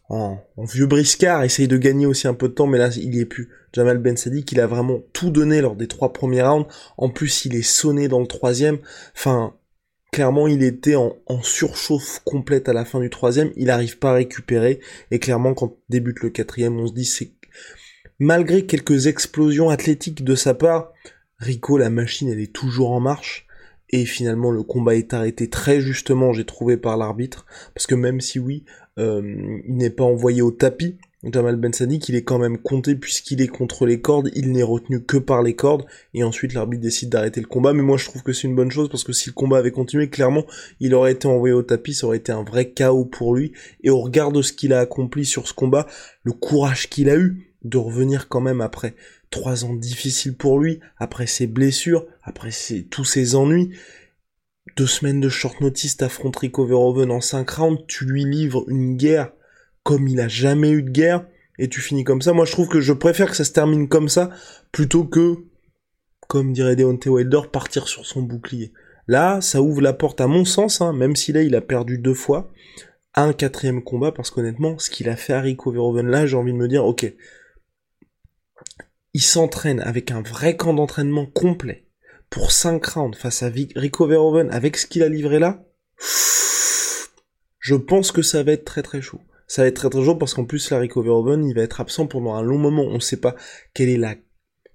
en, 0.09 0.39
en, 0.57 0.65
vieux 0.65 0.87
briscard, 0.87 1.43
essaye 1.45 1.69
de 1.69 1.77
gagner 1.77 2.07
aussi 2.07 2.29
un 2.29 2.35
peu 2.35 2.49
de 2.49 2.55
temps, 2.55 2.67
mais 2.67 2.79
là 2.79 2.89
il 2.97 3.15
y 3.15 3.21
est 3.21 3.27
plus. 3.27 3.51
Jamal 3.73 3.99
Ben 3.99 4.17
Sadi 4.17 4.45
il 4.53 4.61
a 4.61 4.67
vraiment 4.67 5.01
tout 5.13 5.31
donné 5.31 5.61
lors 5.61 5.77
des 5.77 5.89
trois 5.89 6.13
premiers 6.13 6.43
rounds. 6.43 6.69
En 6.97 7.09
plus, 7.09 7.45
il 7.45 7.57
est 7.57 7.63
sonné 7.63 8.07
dans 8.07 8.21
le 8.21 8.27
troisième. 8.27 8.79
Enfin, 9.17 9.55
clairement 10.15 10.47
il 10.47 10.63
était 10.63 10.95
en, 10.95 11.17
surchauffe 11.43 12.21
complète 12.25 12.69
à 12.69 12.73
la 12.73 12.85
fin 12.85 13.01
du 13.01 13.11
troisième, 13.11 13.51
il 13.57 13.67
n'arrive 13.67 13.99
pas 13.99 14.13
à 14.13 14.15
récupérer, 14.15 14.79
et 15.11 15.19
clairement 15.19 15.55
quand 15.55 15.77
débute 15.89 16.21
le 16.21 16.31
quatrième, 16.31 16.79
on 16.79 16.87
se 16.87 16.93
dit 16.93 17.05
c'est 17.05 17.33
malgré 18.21 18.65
quelques 18.65 19.09
explosions 19.09 19.71
athlétiques 19.71 20.23
de 20.23 20.37
sa 20.37 20.55
part, 20.55 20.93
Rico 21.39 21.79
la 21.79 21.91
machine 21.91 22.29
elle 22.29 22.39
est 22.39 22.53
toujours 22.53 22.93
en 22.93 23.01
marche, 23.01 23.49
et 23.91 24.05
finalement 24.05 24.53
le 24.53 24.63
combat 24.63 24.95
est 24.95 25.13
arrêté 25.13 25.51
très 25.51 25.81
justement 25.81 26.33
j'ai 26.33 26.45
trouvé 26.45 26.77
par 26.77 26.97
l'arbitre, 26.97 27.45
parce 27.75 27.89
que 27.89 27.97
même 27.97 28.21
si 28.21 28.39
oui, 28.39 28.65
euh, 29.01 29.21
il 29.67 29.75
n'est 29.75 29.91
pas 29.91 30.05
envoyé 30.05 30.43
au 30.43 30.53
tapis, 30.53 30.97
Jamal 31.33 31.57
Ben 31.57 31.73
Sadiq, 31.73 32.09
il 32.09 32.17
est 32.17 32.25
quand 32.25 32.39
même 32.39 32.59
compté 32.59 32.97
puisqu'il 32.97 33.41
est 33.41 33.49
contre 33.49 33.87
les 33.87 34.01
cordes, 34.01 34.31
il 34.35 34.53
n'est 34.53 34.63
retenu 34.63 35.03
que 35.03 35.17
par 35.17 35.43
les 35.43 35.55
cordes, 35.55 35.87
et 36.13 36.23
ensuite 36.23 36.53
l'arbitre 36.53 36.83
décide 36.83 37.09
d'arrêter 37.09 37.41
le 37.41 37.47
combat, 37.47 37.73
mais 37.73 37.83
moi 37.83 37.97
je 37.97 38.05
trouve 38.05 38.23
que 38.23 38.33
c'est 38.33 38.47
une 38.47 38.55
bonne 38.55 38.71
chose 38.71 38.89
parce 38.89 39.05
que 39.05 39.13
si 39.13 39.31
le 39.31 39.35
combat 39.35 39.59
avait 39.59 39.71
continué, 39.71 40.11
clairement, 40.11 40.45
il 40.81 40.95
aurait 40.95 41.13
été 41.13 41.27
envoyé 41.27 41.55
au 41.55 41.63
tapis, 41.63 41.95
ça 41.95 42.07
aurait 42.07 42.19
été 42.19 42.33
un 42.33 42.43
vrai 42.43 42.71
chaos 42.71 43.05
pour 43.05 43.35
lui, 43.35 43.53
et 43.83 43.91
au 43.91 44.01
regard 44.01 44.33
de 44.33 44.43
ce 44.43 44.53
qu'il 44.53 44.73
a 44.73 44.81
accompli 44.81 45.25
sur 45.25 45.49
ce 45.49 45.55
combat, 45.55 45.87
le 46.25 46.33
courage 46.33 46.89
qu'il 46.91 47.09
a 47.09 47.17
eu 47.17 47.51
de 47.63 47.79
revenir 47.79 48.29
quand 48.29 48.41
même 48.43 48.61
après 48.61 48.95
trois 49.31 49.65
ans 49.65 49.75
difficiles 49.75 50.37
pour 50.37 50.59
lui, 50.59 50.81
après 50.99 51.27
ses 51.27 51.47
blessures, 51.47 52.07
après 52.23 52.51
tous 52.91 53.05
ses 53.05 53.35
ennuis, 53.35 53.71
deux 54.77 54.87
semaines 54.87 55.21
de 55.21 55.29
short 55.29 55.61
notice, 55.61 55.97
t'affrontes 55.97 56.37
Rico 56.37 56.67
Verhoeven 56.67 57.11
en 57.11 57.21
cinq 57.21 57.51
rounds, 57.51 57.83
tu 57.87 58.05
lui 58.05 58.25
livres 58.25 58.65
une 58.69 58.97
guerre 58.97 59.33
comme 59.85 60.09
il 60.09 60.19
a 60.19 60.29
jamais 60.29 60.71
eu 60.71 60.83
de 60.83 60.91
guerre, 60.91 61.27
et 61.59 61.69
tu 61.69 61.81
finis 61.81 62.05
comme 62.05 62.23
ça. 62.23 62.33
Moi, 62.33 62.47
je 62.47 62.53
trouve 62.53 62.69
que 62.69 62.81
je 62.81 62.93
préfère 62.93 63.31
que 63.31 63.37
ça 63.37 63.45
se 63.45 63.53
termine 63.53 63.89
comme 63.89 64.09
ça, 64.09 64.31
plutôt 64.73 65.05
que, 65.05 65.37
comme 66.27 66.53
dirait 66.53 66.75
Deontay 66.75 67.11
Wilder, 67.11 67.43
partir 67.53 67.87
sur 67.87 68.07
son 68.07 68.23
bouclier. 68.23 68.73
Là, 69.07 69.41
ça 69.41 69.63
ouvre 69.63 69.83
la 69.83 69.93
porte, 69.93 70.21
à 70.21 70.27
mon 70.27 70.45
sens, 70.45 70.81
hein, 70.81 70.93
même 70.93 71.15
si 71.15 71.33
là, 71.33 71.43
il 71.43 71.55
a 71.55 71.61
perdu 71.61 71.99
deux 71.99 72.15
fois, 72.15 72.51
à 73.13 73.23
un 73.23 73.33
quatrième 73.33 73.85
combat, 73.85 74.11
parce 74.11 74.31
qu'honnêtement, 74.31 74.79
ce 74.79 74.91
qu'il 74.91 75.09
a 75.09 75.17
fait 75.17 75.35
à 75.35 75.41
Rico 75.41 75.71
Verhoeven, 75.71 76.09
là, 76.09 76.27
j'ai 76.27 76.37
envie 76.37 76.53
de 76.53 76.59
me 76.59 76.67
dire, 76.67 76.85
ok, 76.85 77.15
il 79.13 79.23
s'entraîne 79.23 79.81
avec 79.81 80.11
un 80.11 80.23
vrai 80.23 80.57
camp 80.57 80.73
d'entraînement 80.73 81.27
complet, 81.27 81.87
pour 82.31 82.51
5 82.51 82.85
rounds 82.87 83.17
face 83.17 83.43
à 83.43 83.51
Rico 83.77 84.07
Verhoeven, 84.07 84.51
avec 84.51 84.79
ce 84.79 84.87
qu'il 84.87 85.03
a 85.03 85.09
livré 85.09 85.39
là, 85.39 85.63
je 87.61 87.75
pense 87.75 88.13
que 88.13 88.23
ça 88.23 88.43
va 88.43 88.53
être 88.53 88.65
très 88.65 88.83
très 88.83 89.01
chaud 89.01 89.21
ça 89.47 89.63
va 89.63 89.69
être 89.69 89.77
très 89.77 89.91
très 89.91 90.19
parce 90.19 90.35
qu'en 90.35 90.45
plus, 90.45 90.71
Larry 90.71 90.89
Verhoeven, 90.89 91.47
il 91.47 91.55
va 91.55 91.63
être 91.63 91.81
absent 91.81 92.07
pendant 92.07 92.35
un 92.35 92.43
long 92.43 92.59
moment. 92.59 92.85
On 92.85 92.95
ne 92.95 93.01
sait 93.01 93.21
pas 93.21 93.35
quelle 93.75 93.89
est 93.89 93.97
la 93.97 94.17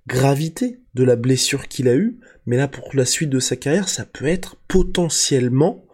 gravité 0.08 0.80
de 0.94 1.04
la 1.04 1.16
blessure 1.16 1.68
qu'il 1.68 1.88
a 1.88 1.96
eue, 1.96 2.20
mais 2.46 2.58
là, 2.58 2.68
pour 2.68 2.90
la 2.94 3.06
suite 3.06 3.30
de 3.30 3.40
sa 3.40 3.56
carrière, 3.56 3.90
ça 3.90 4.06
peut 4.06 4.26
être 4.26 4.58
potentiellement 4.68 5.86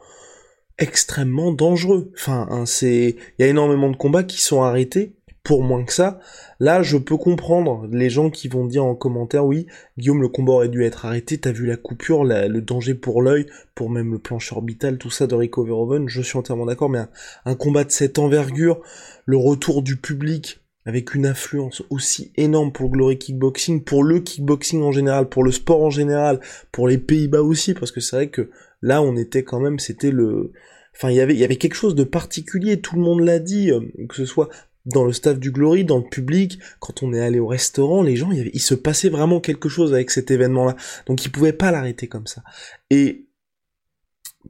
extrêmement 0.78 1.52
dangereux. 1.52 2.12
Enfin, 2.16 2.48
hein, 2.50 2.66
c'est, 2.66 3.16
il 3.38 3.42
y 3.42 3.44
a 3.44 3.48
énormément 3.48 3.90
de 3.90 3.96
combats 3.96 4.24
qui 4.24 4.42
sont 4.42 4.62
arrêtés 4.62 5.15
pour 5.46 5.64
moins 5.64 5.86
que 5.86 5.94
ça. 5.94 6.20
Là, 6.60 6.82
je 6.82 6.98
peux 6.98 7.18
comprendre 7.18 7.88
les 7.92 8.10
gens 8.10 8.30
qui 8.30 8.48
vont 8.48 8.66
dire 8.66 8.84
en 8.84 8.96
commentaire, 8.96 9.46
oui, 9.46 9.68
Guillaume, 9.98 10.22
le 10.22 10.28
combat 10.28 10.54
aurait 10.54 10.70
dû 10.70 10.84
être 10.84 11.06
arrêté, 11.06 11.38
t'as 11.38 11.52
vu 11.52 11.68
la 11.68 11.78
coupure, 11.78 12.24
le 12.26 12.60
danger 12.60 12.96
pour 12.96 13.22
l'œil, 13.22 13.46
pour 13.76 13.90
même 13.90 14.12
le 14.12 14.20
plancher 14.20 14.56
orbital, 14.56 14.98
tout 14.98 15.12
ça 15.12 15.28
de 15.28 15.36
Rico 15.36 15.64
Verhoeven, 15.64 16.10
je 16.10 16.22
suis 16.22 16.38
entièrement 16.38 16.66
d'accord, 16.66 16.90
mais 16.90 17.00
un, 17.46 17.56
combat 17.56 17.84
de 17.84 17.92
cette 17.92 18.18
envergure, 18.18 18.82
le 19.26 19.38
retour 19.38 19.84
du 19.84 19.98
public, 19.98 20.62
avec 20.86 21.14
une 21.14 21.28
influence 21.28 21.84
aussi 21.92 22.32
énorme 22.38 22.72
pour 22.72 22.86
le 22.86 22.92
Glory 22.92 23.18
Kickboxing, 23.20 23.84
pour 23.84 24.04
le 24.04 24.20
kickboxing 24.20 24.82
en 24.82 24.92
général, 24.92 25.30
pour 25.30 25.44
le 25.44 25.52
sport 25.52 25.84
en 25.84 25.90
général, 25.92 26.40
pour 26.72 26.88
les 26.88 26.98
Pays-Bas 26.98 27.42
aussi, 27.42 27.76
parce 27.76 27.92
que 27.92 28.00
c'est 28.00 28.16
vrai 28.16 28.30
que 28.30 28.50
là, 28.82 29.02
on 29.04 29.16
était 29.16 29.44
quand 29.44 29.60
même, 29.60 29.78
c'était 29.78 30.12
le, 30.12 30.54
enfin, 30.96 31.12
il 31.12 31.18
y 31.18 31.22
avait, 31.22 31.34
il 31.34 31.40
y 31.40 31.44
avait 31.44 31.58
quelque 31.58 31.76
chose 31.76 31.94
de 31.94 32.04
particulier, 32.04 32.82
tout 32.82 32.96
le 32.96 33.02
monde 33.02 33.22
l'a 33.22 33.40
dit, 33.40 33.72
euh, 33.72 33.82
que 34.10 34.16
ce 34.16 34.26
soit 34.26 34.50
dans 34.86 35.04
le 35.04 35.14
staff 35.14 35.40
du 35.40 35.52
Glory, 35.52 35.84
dans 35.84 35.98
le 35.98 36.04
public, 36.04 36.60
quand 36.80 37.04
on 37.04 37.14
est 37.14 37.20
allé 37.20 37.40
au 37.40 37.48
restaurant, 37.48 38.04
les 38.04 38.16
gens, 38.16 38.32
il, 38.32 38.60
se 38.60 38.76
passait 38.76 39.10
vraiment 39.10 39.40
quelque 39.40 39.70
chose 39.70 39.94
avec 39.94 40.12
cet 40.12 40.32
événement-là. 40.32 40.76
Donc 41.08 41.26
ils 41.26 41.32
pouvaient 41.32 41.54
pas 41.54 41.72
l'arrêter 41.72 42.08
comme 42.08 42.28
ça. 42.28 42.44
Et 42.90 43.28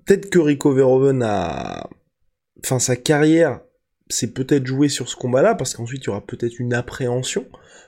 peut-être 0.05 0.29
que 0.29 0.39
Rico 0.39 0.73
Verhoeven 0.73 1.23
a, 1.23 1.89
enfin 2.63 2.79
sa 2.79 2.95
carrière 2.95 3.61
s'est 4.09 4.31
peut-être 4.31 4.67
joué 4.67 4.89
sur 4.89 5.09
ce 5.09 5.15
combat-là, 5.15 5.55
parce 5.55 5.73
qu'ensuite 5.73 6.03
il 6.03 6.07
y 6.07 6.09
aura 6.09 6.25
peut-être 6.25 6.59
une 6.59 6.73
appréhension 6.73 7.47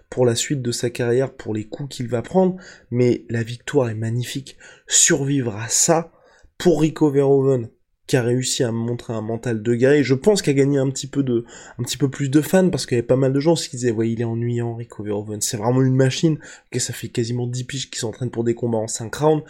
pour 0.10 0.26
la 0.26 0.36
suite 0.36 0.62
de 0.62 0.72
sa 0.72 0.90
carrière, 0.90 1.34
pour 1.34 1.54
les 1.54 1.68
coups 1.68 1.98
qu'il 1.98 2.08
va 2.08 2.22
prendre, 2.22 2.56
mais 2.92 3.26
la 3.30 3.44
victoire 3.44 3.90
est 3.90 3.96
magnifique. 3.96 4.58
Survivre 4.88 5.56
à 5.56 5.68
ça, 5.68 6.12
pour 6.58 6.82
Rico 6.82 7.12
Verhoeven, 7.12 7.70
qui 8.08 8.16
a 8.16 8.24
réussi 8.24 8.64
à 8.64 8.72
montrer 8.72 9.14
un 9.14 9.22
mental 9.22 9.62
de 9.62 9.76
gars 9.76 9.96
et 9.96 10.04
je 10.04 10.14
pense 10.14 10.42
qu'il 10.42 10.52
a 10.52 10.54
gagné 10.54 10.78
un 10.78 10.90
petit 10.90 11.08
peu 11.08 11.24
de 11.24 11.46
un 11.78 11.84
petit 11.84 11.98
peu 11.98 12.10
plus 12.10 12.30
de 12.30 12.42
fans 12.42 12.70
parce 12.70 12.86
qu'il 12.86 12.96
y 12.96 13.00
avait 13.00 13.08
pas 13.08 13.18
mal 13.18 13.34
de 13.34 13.40
gens 13.40 13.56
qui 13.56 13.76
disaient 13.76 13.92
ouais 13.92 14.10
il 14.10 14.22
est 14.22 14.26
ennuyant 14.26 14.76
Rico 14.76 15.04
Verhoeven 15.04 15.42
c'est 15.42 15.58
vraiment 15.58 15.82
une 15.82 15.96
machine 15.96 16.40
que 16.72 16.80
ça 16.80 16.94
fait 16.94 17.10
quasiment 17.10 17.48
10 17.48 17.64
piges 17.66 17.90
qui 17.90 18.00
s'entraînent 18.00 18.32
pour 18.32 18.44
des 18.44 18.56
combats 18.56 18.78
en 18.78 18.88
5 18.88 19.14
rounds 19.14 19.44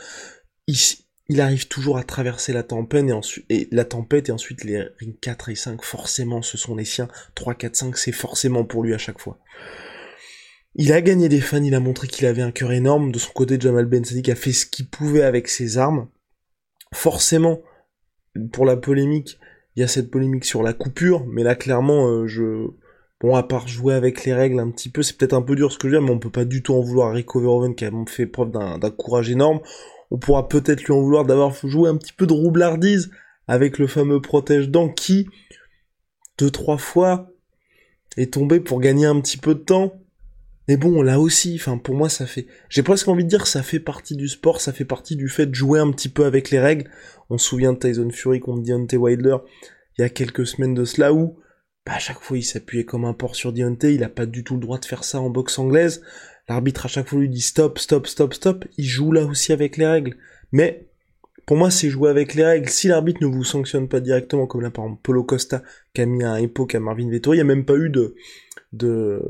il, 0.67 0.77
il 1.29 1.39
arrive 1.39 1.67
toujours 1.67 1.97
à 1.97 2.03
traverser 2.03 2.51
la 2.51 2.63
tempête 2.63 3.05
et 3.07 3.13
ensuite 3.13 3.45
la 3.71 3.85
tempête 3.85 4.29
et 4.29 4.31
ensuite 4.31 4.63
les 4.63 4.81
rings 4.99 5.17
4 5.21 5.49
et 5.49 5.55
5 5.55 5.83
forcément 5.83 6.41
ce 6.41 6.57
sont 6.57 6.75
les 6.75 6.85
siens 6.85 7.07
3 7.35 7.53
4 7.53 7.75
5 7.75 7.97
c'est 7.97 8.11
forcément 8.11 8.65
pour 8.65 8.83
lui 8.83 8.93
à 8.93 8.97
chaque 8.97 9.19
fois 9.19 9.39
il 10.79 10.93
a 10.93 11.01
gagné 11.01 11.27
des 11.27 11.41
fans, 11.41 11.63
il 11.63 11.73
a 11.73 11.79
montré 11.79 12.07
qu'il 12.07 12.27
avait 12.27 12.43
un 12.43 12.51
cœur 12.51 12.71
énorme. 12.71 13.11
De 13.11 13.17
son 13.17 13.31
côté, 13.31 13.57
Jamal 13.59 13.85
Ben 13.85 14.05
Sadiq 14.05 14.29
a 14.29 14.35
fait 14.35 14.51
ce 14.51 14.67
qu'il 14.67 14.87
pouvait 14.87 15.23
avec 15.23 15.47
ses 15.47 15.79
armes. 15.79 16.07
Forcément, 16.93 17.61
pour 18.51 18.65
la 18.65 18.77
polémique, 18.77 19.39
il 19.75 19.81
y 19.81 19.83
a 19.83 19.87
cette 19.87 20.09
polémique 20.09 20.45
sur 20.45 20.63
la 20.63 20.73
coupure, 20.73 21.25
mais 21.27 21.43
là 21.43 21.55
clairement, 21.55 22.07
euh, 22.07 22.27
je 22.27 22.67
bon 23.21 23.35
à 23.35 23.43
part 23.43 23.67
jouer 23.67 23.93
avec 23.93 24.25
les 24.25 24.33
règles 24.33 24.59
un 24.59 24.69
petit 24.69 24.89
peu, 24.89 25.03
c'est 25.03 25.17
peut-être 25.17 25.33
un 25.33 25.41
peu 25.41 25.55
dur 25.55 25.71
ce 25.71 25.77
que 25.77 25.89
je 25.89 25.97
dis, 25.97 26.03
mais 26.03 26.11
on 26.11 26.19
peut 26.19 26.29
pas 26.29 26.45
du 26.45 26.63
tout 26.63 26.73
en 26.73 26.81
vouloir 26.81 27.09
à 27.09 27.13
Rico 27.13 27.39
Verhoeven 27.39 27.75
qui 27.75 27.85
a 27.85 27.91
fait 28.07 28.25
preuve 28.25 28.51
d'un 28.51 28.91
courage 28.91 29.29
énorme. 29.29 29.59
On 30.11 30.17
pourra 30.17 30.47
peut-être 30.47 30.83
lui 30.83 30.93
en 30.93 31.01
vouloir 31.01 31.25
d'avoir 31.25 31.53
joué 31.63 31.89
un 31.89 31.97
petit 31.97 32.13
peu 32.13 32.27
de 32.27 32.33
roublardise 32.33 33.11
avec 33.47 33.77
le 33.77 33.87
fameux 33.87 34.21
protège-dents 34.21 34.89
qui 34.89 35.27
deux 36.37 36.51
trois 36.51 36.77
fois 36.77 37.31
est 38.15 38.33
tombé 38.33 38.59
pour 38.59 38.79
gagner 38.79 39.05
un 39.05 39.19
petit 39.19 39.37
peu 39.37 39.55
de 39.55 39.59
temps 39.59 39.93
mais 40.67 40.77
bon, 40.77 41.01
là 41.01 41.19
aussi, 41.19 41.55
enfin 41.55 41.77
pour 41.77 41.95
moi 41.95 42.09
ça 42.09 42.25
fait, 42.25 42.47
j'ai 42.69 42.83
presque 42.83 43.07
envie 43.07 43.23
de 43.23 43.29
dire 43.29 43.47
ça 43.47 43.63
fait 43.63 43.79
partie 43.79 44.15
du 44.15 44.27
sport, 44.27 44.59
ça 44.59 44.73
fait 44.73 44.85
partie 44.85 45.15
du 45.15 45.29
fait 45.29 45.45
de 45.45 45.55
jouer 45.55 45.79
un 45.79 45.91
petit 45.91 46.09
peu 46.09 46.25
avec 46.25 46.49
les 46.51 46.59
règles. 46.59 46.89
On 47.29 47.37
se 47.37 47.47
souvient 47.47 47.73
de 47.73 47.79
Tyson 47.79 48.09
Fury 48.11 48.39
contre 48.39 48.63
Deontay 48.63 48.97
Wilder 48.97 49.37
il 49.97 50.01
y 50.01 50.05
a 50.05 50.09
quelques 50.09 50.45
semaines 50.45 50.73
de 50.73 50.85
cela 50.85 51.13
où, 51.13 51.37
bah, 51.85 51.93
à 51.95 51.99
chaque 51.99 52.19
fois 52.19 52.37
il 52.37 52.43
s'appuyait 52.43 52.85
comme 52.85 53.05
un 53.05 53.13
porc 53.13 53.35
sur 53.35 53.53
Deontay, 53.53 53.95
il 53.95 54.03
a 54.03 54.09
pas 54.09 54.25
du 54.25 54.43
tout 54.43 54.55
le 54.55 54.61
droit 54.61 54.77
de 54.77 54.85
faire 54.85 55.03
ça 55.03 55.19
en 55.19 55.29
boxe 55.29 55.57
anglaise. 55.57 56.03
L'arbitre 56.47 56.85
à 56.85 56.89
chaque 56.89 57.07
fois 57.07 57.19
lui 57.19 57.29
dit 57.29 57.41
stop, 57.41 57.79
stop, 57.79 58.07
stop, 58.07 58.33
stop. 58.33 58.65
Il 58.77 58.85
joue 58.85 59.11
là 59.11 59.25
aussi 59.25 59.51
avec 59.51 59.75
les 59.77 59.85
règles. 59.85 60.15
Mais 60.51 60.87
pour 61.45 61.57
moi, 61.57 61.71
c'est 61.71 61.89
jouer 61.89 62.09
avec 62.09 62.35
les 62.35 62.45
règles. 62.45 62.69
Si 62.69 62.87
l'arbitre 62.87 63.21
ne 63.21 63.27
vous 63.27 63.43
sanctionne 63.43 63.89
pas 63.89 63.99
directement, 63.99 64.47
comme 64.47 64.61
là 64.61 64.69
par 64.69 64.85
exemple 64.85 65.01
Polo 65.03 65.23
Costa 65.23 65.63
qui 65.93 66.01
a 66.01 66.05
mis 66.05 66.23
un 66.23 66.37
époque 66.37 66.75
à 66.75 66.79
Marvin 66.79 67.09
Vettori, 67.09 67.37
il 67.37 67.39
n'y 67.39 67.51
a 67.51 67.55
même 67.55 67.65
pas 67.65 67.75
eu 67.75 67.89
de, 67.89 68.15
de, 68.71 69.21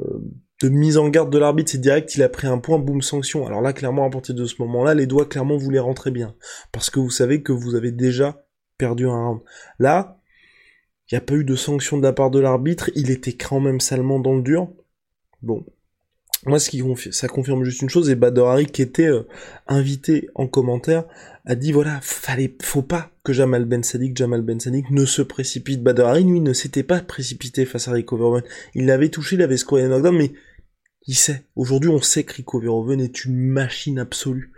de 0.62 0.70
mise 0.70 0.98
en 0.98 1.08
garde 1.10 1.32
de 1.32 1.38
l'arbitre, 1.38 1.72
c'est 1.72 1.78
direct, 1.78 2.16
il 2.16 2.24
a 2.24 2.30
pris 2.30 2.48
un 2.48 2.58
point, 2.58 2.80
boum, 2.80 3.02
sanction. 3.02 3.46
Alors 3.46 3.62
là, 3.62 3.74
clairement, 3.74 4.06
à 4.06 4.10
partir 4.10 4.34
de 4.34 4.46
ce 4.46 4.56
moment-là, 4.60 4.94
les 4.94 5.06
doigts, 5.06 5.26
clairement, 5.26 5.58
vous 5.58 5.70
les 5.70 5.80
rentrez 5.80 6.12
bien. 6.12 6.36
Parce 6.72 6.90
que 6.90 7.00
vous 7.00 7.12
savez 7.12 7.44
que 7.44 7.52
vous 7.52 7.76
avez 7.76 7.92
déjà 7.92 8.44
perdu 8.78 9.08
un 9.08 9.16
round. 9.16 9.42
Là, 9.80 10.20
il 11.10 11.16
n'y 11.16 11.18
a 11.18 11.22
pas 11.22 11.36
eu 11.36 11.44
de 11.44 11.56
sanction 11.56 11.98
de 11.98 12.04
la 12.04 12.14
part 12.14 12.32
de 12.32 12.40
l'arbitre, 12.40 12.90
il 12.96 13.12
était 13.12 13.34
quand 13.34 13.60
même 13.60 13.80
salement 13.80 14.20
dans 14.20 14.36
le 14.36 14.42
dur. 14.42 14.68
Bon. 15.42 15.64
Moi, 16.46 16.60
ce 16.60 16.70
qui 16.70 16.84
ça 17.12 17.28
confirme 17.28 17.64
juste 17.64 17.82
une 17.82 17.90
chose, 17.90 18.10
et 18.10 18.16
Badr 18.16 18.64
qui 18.72 18.82
était 18.82 19.08
euh, 19.08 19.28
invité 19.68 20.30
en 20.36 20.48
commentaire, 20.48 21.06
a 21.46 21.56
dit 21.56 21.72
voilà, 21.72 22.00
fallait, 22.02 22.56
faut 22.62 22.82
pas 22.82 23.10
que 23.24 23.34
Jamal 23.34 23.66
Ben 23.66 23.84
Sadiq, 23.84 24.16
Jamal 24.16 24.42
Ben 24.42 24.60
Sadiq 24.60 24.90
ne 24.92 25.06
se 25.06 25.22
précipite. 25.22 25.82
Badr 25.82 26.06
Hari, 26.06 26.24
lui, 26.24 26.40
ne 26.40 26.54
s'était 26.54 26.84
pas 26.84 27.00
précipité 27.00 27.66
face 27.66 27.88
à 27.88 27.92
Rico 27.92 28.18
Verhoeven. 28.18 28.44
Il 28.76 28.86
l'avait 28.86 29.10
touché, 29.10 29.36
il 29.36 29.42
avait 29.42 29.58
scoré 29.58 29.84
un 29.84 29.90
knockdown, 29.90 30.16
mais 30.16 30.32
il 31.08 31.16
sait. 31.16 31.44
Aujourd'hui, 31.56 31.90
on 31.90 32.02
sait 32.02 32.24
que 32.24 32.34
Rico 32.34 32.60
Verhoeven 32.60 33.00
est 33.00 33.26
une 33.26 33.38
machine 33.38 34.00
absolue. 34.00 34.52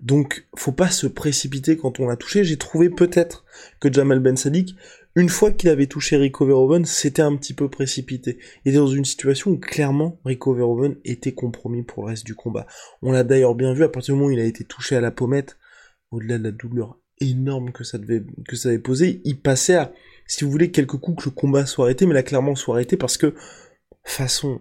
Donc, 0.00 0.46
faut 0.54 0.72
pas 0.72 0.90
se 0.90 1.06
précipiter 1.06 1.76
quand 1.76 2.00
on 2.00 2.06
l'a 2.06 2.16
touché. 2.16 2.44
J'ai 2.44 2.58
trouvé 2.58 2.90
peut-être 2.90 3.44
que 3.80 3.90
Jamal 3.90 4.20
Ben 4.20 4.36
Sadiq, 4.36 4.76
une 5.14 5.30
fois 5.30 5.50
qu'il 5.50 5.70
avait 5.70 5.86
touché 5.86 6.18
Rico 6.18 6.44
Verhoeven, 6.44 6.84
c'était 6.84 7.22
un 7.22 7.34
petit 7.36 7.54
peu 7.54 7.70
précipité. 7.70 8.38
Il 8.64 8.70
était 8.70 8.78
dans 8.78 8.86
une 8.86 9.06
situation 9.06 9.52
où 9.52 9.58
clairement 9.58 10.20
Rico 10.26 10.52
Verhoeven 10.52 10.96
était 11.06 11.32
compromis 11.32 11.82
pour 11.82 12.02
le 12.02 12.10
reste 12.10 12.26
du 12.26 12.34
combat. 12.34 12.66
On 13.00 13.12
l'a 13.12 13.24
d'ailleurs 13.24 13.54
bien 13.54 13.72
vu 13.72 13.82
à 13.82 13.88
partir 13.88 14.14
du 14.14 14.20
moment 14.20 14.30
où 14.30 14.34
il 14.34 14.40
a 14.40 14.44
été 14.44 14.64
touché 14.64 14.94
à 14.96 15.00
la 15.00 15.10
pommette, 15.10 15.56
au-delà 16.10 16.36
de 16.36 16.44
la 16.44 16.50
douleur 16.50 16.98
énorme 17.20 17.72
que 17.72 17.82
ça 17.82 17.98
que 17.98 18.56
ça 18.56 18.68
avait 18.68 18.78
posé, 18.78 19.22
il 19.24 19.40
passait 19.40 19.76
à, 19.76 19.92
si 20.26 20.44
vous 20.44 20.50
voulez, 20.50 20.70
quelques 20.70 20.98
coups 20.98 21.24
que 21.24 21.30
le 21.30 21.34
combat 21.34 21.64
soit 21.64 21.86
arrêté, 21.86 22.04
mais 22.04 22.12
là 22.12 22.22
clairement 22.22 22.54
soit 22.54 22.74
arrêté 22.74 22.98
parce 22.98 23.16
que 23.16 23.34
façon 24.04 24.60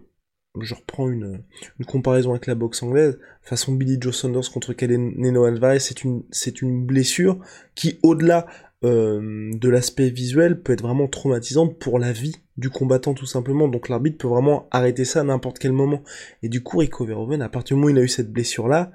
je 0.62 0.74
reprends 0.74 1.10
une, 1.10 1.42
comparaison 1.88 2.32
avec 2.32 2.48
la 2.48 2.56
boxe 2.56 2.84
anglaise, 2.84 3.20
façon 3.42 3.74
Billy 3.74 3.98
Joe 4.00 4.16
Saunders 4.16 4.50
contre 4.52 4.74
Neno 4.80 5.44
Alvarez, 5.46 5.80
c'est 5.80 6.04
une, 6.04 6.24
c'est 6.32 6.62
une 6.62 6.86
blessure 6.86 7.40
qui, 7.76 8.00
au-delà 8.04 8.48
euh, 8.84 9.52
de 9.54 9.70
l'aspect 9.70 10.10
visuel, 10.10 10.62
peut 10.62 10.74
être 10.74 10.82
vraiment 10.82 11.08
traumatisante 11.08 11.80
pour 11.80 12.00
la 12.00 12.12
vie 12.12 12.36
du 12.58 12.70
combattant 12.70 13.14
tout 13.14 13.26
simplement. 13.26 13.68
Donc 13.68 13.90
l'arbitre 13.90 14.18
peut 14.18 14.28
vraiment 14.28 14.68
arrêter 14.72 15.06
ça 15.06 15.22
à 15.22 15.24
n'importe 15.24 15.60
quel 15.60 15.72
moment. 15.72 16.04
Et 16.44 16.50
du 16.50 16.62
coup, 16.62 16.78
Rico 16.78 17.06
Verhoeven, 17.06 17.42
à 17.42 17.50
partir 17.50 17.76
du 17.76 17.82
moment 17.82 17.88
où 17.88 17.96
il 17.96 18.00
a 18.00 18.04
eu 18.04 18.08
cette 18.08 18.32
blessure-là, 18.32 18.92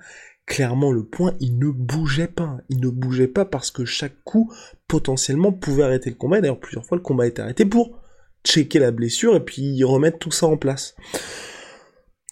clairement 0.47 0.93
le 0.93 1.05
point, 1.05 1.35
il 1.41 1.59
ne 1.59 1.71
bougeait 1.71 2.29
pas. 2.29 2.59
Il 2.69 2.81
ne 2.81 2.89
bougeait 2.89 3.29
pas 3.29 3.45
parce 3.45 3.71
que 3.71 3.85
chaque 3.85 4.23
coup, 4.25 4.53
potentiellement, 4.89 5.53
pouvait 5.53 5.85
arrêter 5.85 6.11
le 6.11 6.17
combat. 6.17 6.41
D'ailleurs, 6.41 6.61
plusieurs 6.61 6.85
fois, 6.85 6.97
le 6.97 7.03
combat 7.03 7.25
a 7.25 7.29
été 7.29 7.43
arrêté 7.43 7.65
pour 7.65 7.99
checker 8.45 8.79
la 8.79 8.91
blessure 8.91 9.37
et 9.37 9.45
puis 9.45 9.83
remettre 9.85 10.19
tout 10.19 10.31
ça 10.31 10.47
en 10.47 10.57
place. 10.57 10.95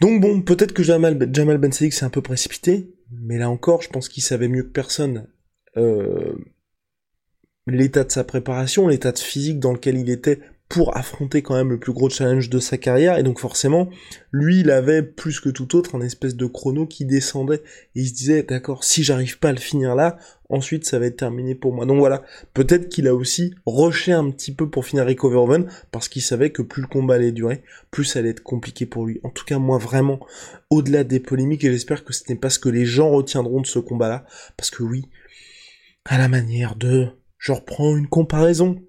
Donc 0.00 0.21
bon, 0.21 0.43
peut-être 0.43 0.73
que 0.73 0.83
Jamal, 0.83 1.28
Jamal 1.33 1.59
Ben 1.59 1.73
Sadik 1.73 1.93
s'est 1.93 2.05
un 2.05 2.11
peu 2.11 2.23
précipité, 2.23 2.95
mais 3.11 3.38
là 3.38 3.50
encore, 3.50 3.83
je 3.83 3.88
pense 3.88 4.09
qu'il 4.09 4.23
savait 4.23 4.49
mieux 4.49 4.62
que 4.62 4.69
personne 4.69 5.28
euh, 5.76 6.35
l'état 7.67 8.05
de 8.05 8.11
sa 8.11 8.25
préparation, 8.25 8.88
l'état 8.88 9.12
de 9.12 9.19
physique 9.19 9.59
dans 9.59 9.73
lequel 9.73 9.99
il 9.99 10.11
était 10.11 10.40
pour 10.68 10.96
affronter 10.98 11.40
quand 11.40 11.54
même 11.54 11.70
le 11.70 11.78
plus 11.78 11.94
gros 11.94 12.10
challenge 12.10 12.50
de 12.50 12.58
sa 12.58 12.76
carrière, 12.76 13.18
et 13.18 13.22
donc 13.22 13.40
forcément, 13.40 13.88
lui, 14.32 14.60
il 14.60 14.70
avait 14.70 15.02
plus 15.02 15.40
que 15.40 15.48
tout 15.48 15.76
autre 15.76 15.94
un 15.94 16.02
espèce 16.02 16.37
de 16.37 16.44
chrono 16.44 16.87
qui 16.87 17.06
descendait, 17.06 17.62
et 17.94 18.00
il 18.00 18.08
se 18.08 18.12
disait, 18.12 18.42
d'accord, 18.42 18.84
si 18.84 19.02
j'arrive 19.02 19.38
pas 19.38 19.48
à 19.48 19.52
le 19.52 19.58
finir 19.58 19.94
là, 19.94 20.18
ensuite 20.50 20.84
ça 20.84 20.98
va 20.98 21.06
être 21.06 21.16
terminé 21.16 21.54
pour 21.54 21.72
moi. 21.72 21.87
Donc 21.87 21.98
voilà, 21.98 22.22
peut-être 22.52 22.90
qu'il 22.90 23.08
a 23.08 23.14
aussi 23.14 23.54
rushé 23.64 24.12
un 24.12 24.30
petit 24.30 24.52
peu 24.52 24.68
pour 24.68 24.84
finir 24.84 25.06
Rico 25.06 25.30
Verhoeven, 25.30 25.70
parce 25.90 26.08
qu'il 26.08 26.22
savait 26.22 26.50
que 26.50 26.60
plus 26.60 26.82
le 26.82 26.88
combat 26.88 27.14
allait 27.14 27.32
durer, 27.32 27.62
plus 27.90 28.04
ça 28.04 28.18
allait 28.18 28.30
être 28.30 28.42
compliqué 28.42 28.84
pour 28.84 29.06
lui. 29.06 29.20
En 29.25 29.30
tout 29.30 29.46
cas, 29.46 29.58
moi 29.58 29.78
vraiment, 29.78 30.20
au-delà 30.68 31.02
des 31.02 31.20
polémiques, 31.20 31.64
et 31.64 31.72
j'espère 31.72 32.04
que 32.04 32.12
ce 32.12 32.25
n'est 32.28 32.38
pas 32.38 32.50
ce 32.50 32.58
que 32.58 32.68
les 32.68 32.84
gens 32.84 33.08
retiendront 33.10 33.62
de 33.62 33.66
ce 33.66 33.78
combat-là, 33.78 34.26
parce 34.58 34.70
que 34.70 34.82
oui, 34.82 35.06
à 36.04 36.18
la 36.18 36.28
manière 36.28 36.76
de... 36.76 37.08
Je 37.40 37.52
reprends 37.52 37.96
une 37.96 38.08
comparaison 38.08 38.82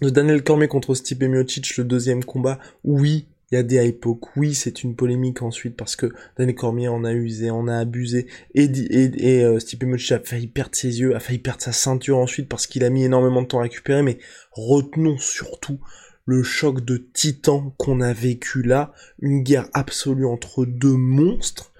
de 0.00 0.10
Daniel 0.10 0.42
Cormier 0.42 0.68
contre 0.68 0.94
Stipe 0.94 1.22
Miocic, 1.22 1.76
le 1.76 1.84
deuxième 1.84 2.24
combat, 2.24 2.58
oui, 2.84 3.26
il 3.50 3.54
y 3.54 3.58
a 3.58 3.62
des 3.62 3.86
hypos, 3.86 4.20
oui, 4.36 4.54
c'est 4.54 4.84
une 4.84 4.94
polémique 4.94 5.42
ensuite 5.42 5.76
parce 5.76 5.96
que 5.96 6.12
Daniel 6.36 6.54
Cormier 6.54 6.88
en 6.88 7.04
a 7.04 7.12
usé, 7.12 7.50
en 7.50 7.66
a 7.66 7.78
abusé, 7.78 8.26
et, 8.54 8.64
et, 8.64 9.38
et 9.38 9.44
euh, 9.44 9.58
Stipe 9.58 9.84
Miocic 9.84 10.12
a 10.12 10.20
failli 10.20 10.46
perdre 10.46 10.74
ses 10.74 11.00
yeux, 11.00 11.16
a 11.16 11.20
failli 11.20 11.38
perdre 11.38 11.62
sa 11.62 11.72
ceinture 11.72 12.18
ensuite 12.18 12.48
parce 12.48 12.66
qu'il 12.66 12.84
a 12.84 12.90
mis 12.90 13.04
énormément 13.04 13.42
de 13.42 13.46
temps 13.46 13.58
à 13.58 13.62
récupérer, 13.62 14.02
mais 14.02 14.18
retenons 14.52 15.18
surtout 15.18 15.80
le 16.26 16.42
choc 16.42 16.84
de 16.84 16.98
titan 16.98 17.74
qu'on 17.78 18.02
a 18.02 18.12
vécu 18.12 18.62
là, 18.62 18.92
une 19.20 19.42
guerre 19.42 19.68
absolue 19.72 20.26
entre 20.26 20.66
deux 20.66 20.96
monstres, 20.96 21.72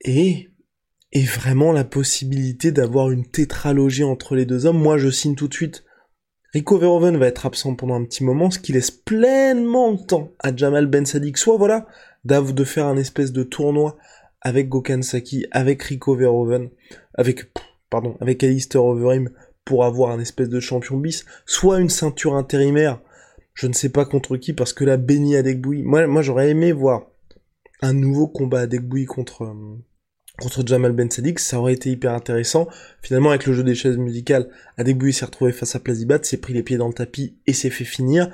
et 0.00 0.48
et 1.14 1.22
vraiment 1.22 1.70
la 1.70 1.84
possibilité 1.84 2.72
d'avoir 2.72 3.10
une 3.12 3.24
tétralogie 3.24 4.02
entre 4.02 4.34
les 4.34 4.46
deux 4.46 4.66
hommes. 4.66 4.82
Moi, 4.82 4.98
je 4.98 5.10
signe 5.10 5.36
tout 5.36 5.46
de 5.46 5.54
suite 5.54 5.84
Rico 6.54 6.78
Verhoeven 6.78 7.16
va 7.16 7.26
être 7.26 7.46
absent 7.46 7.74
pendant 7.74 7.96
un 7.96 8.04
petit 8.04 8.22
moment, 8.22 8.48
ce 8.48 8.60
qui 8.60 8.72
laisse 8.72 8.92
pleinement 8.92 9.90
le 9.90 9.98
temps 9.98 10.30
à 10.38 10.54
Jamal 10.54 10.86
Ben 10.86 11.04
Sadik, 11.04 11.36
soit 11.36 11.56
voilà, 11.56 11.88
de 12.24 12.64
faire 12.64 12.86
un 12.86 12.96
espèce 12.96 13.32
de 13.32 13.42
tournoi 13.42 13.96
avec 14.40 14.68
Gokhan 14.68 15.02
Saki, 15.02 15.46
avec 15.50 15.82
Rico 15.82 16.14
Verhoeven, 16.14 16.70
avec, 17.14 17.50
pardon, 17.90 18.16
avec 18.20 18.44
Alistair 18.44 18.84
Overeem 18.84 19.30
pour 19.64 19.84
avoir 19.84 20.12
un 20.12 20.20
espèce 20.20 20.48
de 20.48 20.60
champion 20.60 20.96
bis, 20.96 21.24
soit 21.44 21.80
une 21.80 21.90
ceinture 21.90 22.36
intérimaire, 22.36 23.00
je 23.54 23.66
ne 23.66 23.72
sais 23.72 23.88
pas 23.88 24.04
contre 24.04 24.36
qui, 24.36 24.52
parce 24.52 24.72
que 24.72 24.84
là, 24.84 24.96
Benny 24.96 25.34
Adekboui, 25.34 25.82
moi, 25.82 26.06
moi 26.06 26.22
j'aurais 26.22 26.50
aimé 26.50 26.70
voir 26.70 27.06
un 27.82 27.94
nouveau 27.94 28.28
combat 28.28 28.60
Adekboui 28.60 29.06
contre, 29.06 29.42
euh, 29.42 29.76
contre 30.38 30.66
Jamal 30.66 30.92
Ben 30.92 31.10
Sadik, 31.10 31.38
ça 31.38 31.60
aurait 31.60 31.74
été 31.74 31.90
hyper 31.90 32.12
intéressant. 32.12 32.68
Finalement, 33.02 33.30
avec 33.30 33.46
le 33.46 33.52
jeu 33.52 33.62
des 33.62 33.74
chaises 33.74 33.96
musicales, 33.96 34.48
Adegboui 34.76 35.12
s'est 35.12 35.24
retrouvé 35.24 35.52
face 35.52 35.76
à 35.76 35.80
Plazibat, 35.80 36.22
s'est 36.24 36.38
pris 36.38 36.52
les 36.52 36.62
pieds 36.62 36.76
dans 36.76 36.88
le 36.88 36.94
tapis 36.94 37.36
et 37.46 37.52
s'est 37.52 37.70
fait 37.70 37.84
finir. 37.84 38.30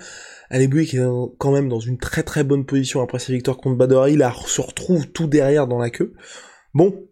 Adegboui 0.48 0.86
qui 0.86 0.96
est 0.96 1.06
quand 1.38 1.52
même 1.52 1.68
dans 1.68 1.80
une 1.80 1.98
très 1.98 2.22
très 2.22 2.42
bonne 2.42 2.64
position 2.64 3.02
après 3.02 3.18
sa 3.18 3.32
victoire 3.32 3.58
contre 3.58 3.76
Badori, 3.76 4.14
il 4.14 4.32
se 4.46 4.60
retrouve 4.60 5.08
tout 5.08 5.26
derrière 5.26 5.66
dans 5.66 5.78
la 5.78 5.90
queue. 5.90 6.14
Bon, 6.74 7.06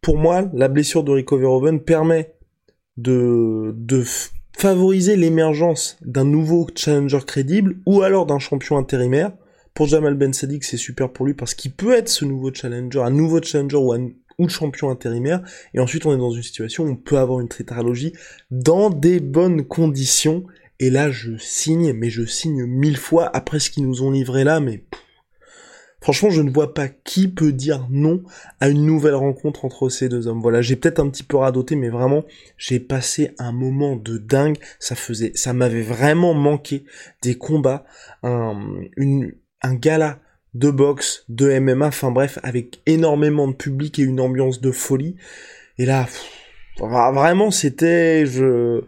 pour 0.00 0.16
moi, 0.16 0.50
la 0.54 0.68
blessure 0.68 1.04
de 1.04 1.12
Rico 1.12 1.36
Verhoeven 1.36 1.80
permet 1.80 2.34
de 2.96 3.74
favoriser 4.56 5.16
l'émergence 5.16 5.98
d'un 6.02 6.24
nouveau 6.24 6.66
challenger 6.74 7.20
crédible 7.26 7.76
ou 7.86 8.02
alors 8.02 8.26
d'un 8.26 8.38
champion 8.38 8.76
intérimaire 8.76 9.32
pour 9.80 9.88
Jamal 9.88 10.12
Ben 10.12 10.34
Sadik, 10.34 10.62
c'est 10.64 10.76
super 10.76 11.10
pour 11.10 11.24
lui 11.24 11.32
parce 11.32 11.54
qu'il 11.54 11.72
peut 11.72 11.94
être 11.94 12.10
ce 12.10 12.26
nouveau 12.26 12.52
challenger, 12.52 13.00
un 13.00 13.08
nouveau 13.08 13.42
challenger 13.42 13.78
ou 14.38 14.46
champion 14.50 14.90
intérimaire, 14.90 15.40
et 15.72 15.80
ensuite 15.80 16.04
on 16.04 16.12
est 16.12 16.18
dans 16.18 16.32
une 16.32 16.42
situation 16.42 16.84
où 16.84 16.90
on 16.90 16.96
peut 16.96 17.16
avoir 17.16 17.40
une 17.40 17.48
tétralogie 17.48 18.12
dans 18.50 18.90
des 18.90 19.20
bonnes 19.20 19.64
conditions, 19.64 20.44
et 20.80 20.90
là 20.90 21.10
je 21.10 21.38
signe, 21.38 21.94
mais 21.94 22.10
je 22.10 22.26
signe 22.26 22.66
mille 22.66 22.98
fois 22.98 23.34
après 23.34 23.58
ce 23.58 23.70
qu'ils 23.70 23.88
nous 23.88 24.02
ont 24.02 24.10
livré 24.10 24.44
là, 24.44 24.60
mais 24.60 24.84
franchement 26.02 26.28
je 26.28 26.42
ne 26.42 26.50
vois 26.50 26.74
pas 26.74 26.88
qui 26.88 27.28
peut 27.28 27.52
dire 27.52 27.86
non 27.88 28.22
à 28.60 28.68
une 28.68 28.84
nouvelle 28.84 29.14
rencontre 29.14 29.64
entre 29.64 29.88
ces 29.88 30.10
deux 30.10 30.26
hommes. 30.26 30.42
Voilà, 30.42 30.60
j'ai 30.60 30.76
peut-être 30.76 31.00
un 31.00 31.08
petit 31.08 31.22
peu 31.22 31.38
radoté, 31.38 31.74
mais 31.74 31.88
vraiment 31.88 32.26
j'ai 32.58 32.80
passé 32.80 33.30
un 33.38 33.52
moment 33.52 33.96
de 33.96 34.18
dingue, 34.18 34.58
ça 34.78 34.94
faisait, 34.94 35.32
ça 35.36 35.54
m'avait 35.54 35.80
vraiment 35.80 36.34
manqué 36.34 36.84
des 37.22 37.36
combats, 37.36 37.86
un, 38.22 38.58
une, 38.98 39.32
un 39.62 39.74
gala 39.74 40.18
de 40.54 40.70
boxe, 40.70 41.24
de 41.28 41.58
MMA, 41.58 41.86
enfin 41.86 42.10
bref, 42.10 42.38
avec 42.42 42.80
énormément 42.86 43.48
de 43.48 43.54
public 43.54 43.98
et 43.98 44.02
une 44.02 44.20
ambiance 44.20 44.60
de 44.60 44.72
folie. 44.72 45.16
Et 45.78 45.86
là, 45.86 46.08
vraiment, 46.78 47.50
c'était, 47.50 48.26
je, 48.26 48.82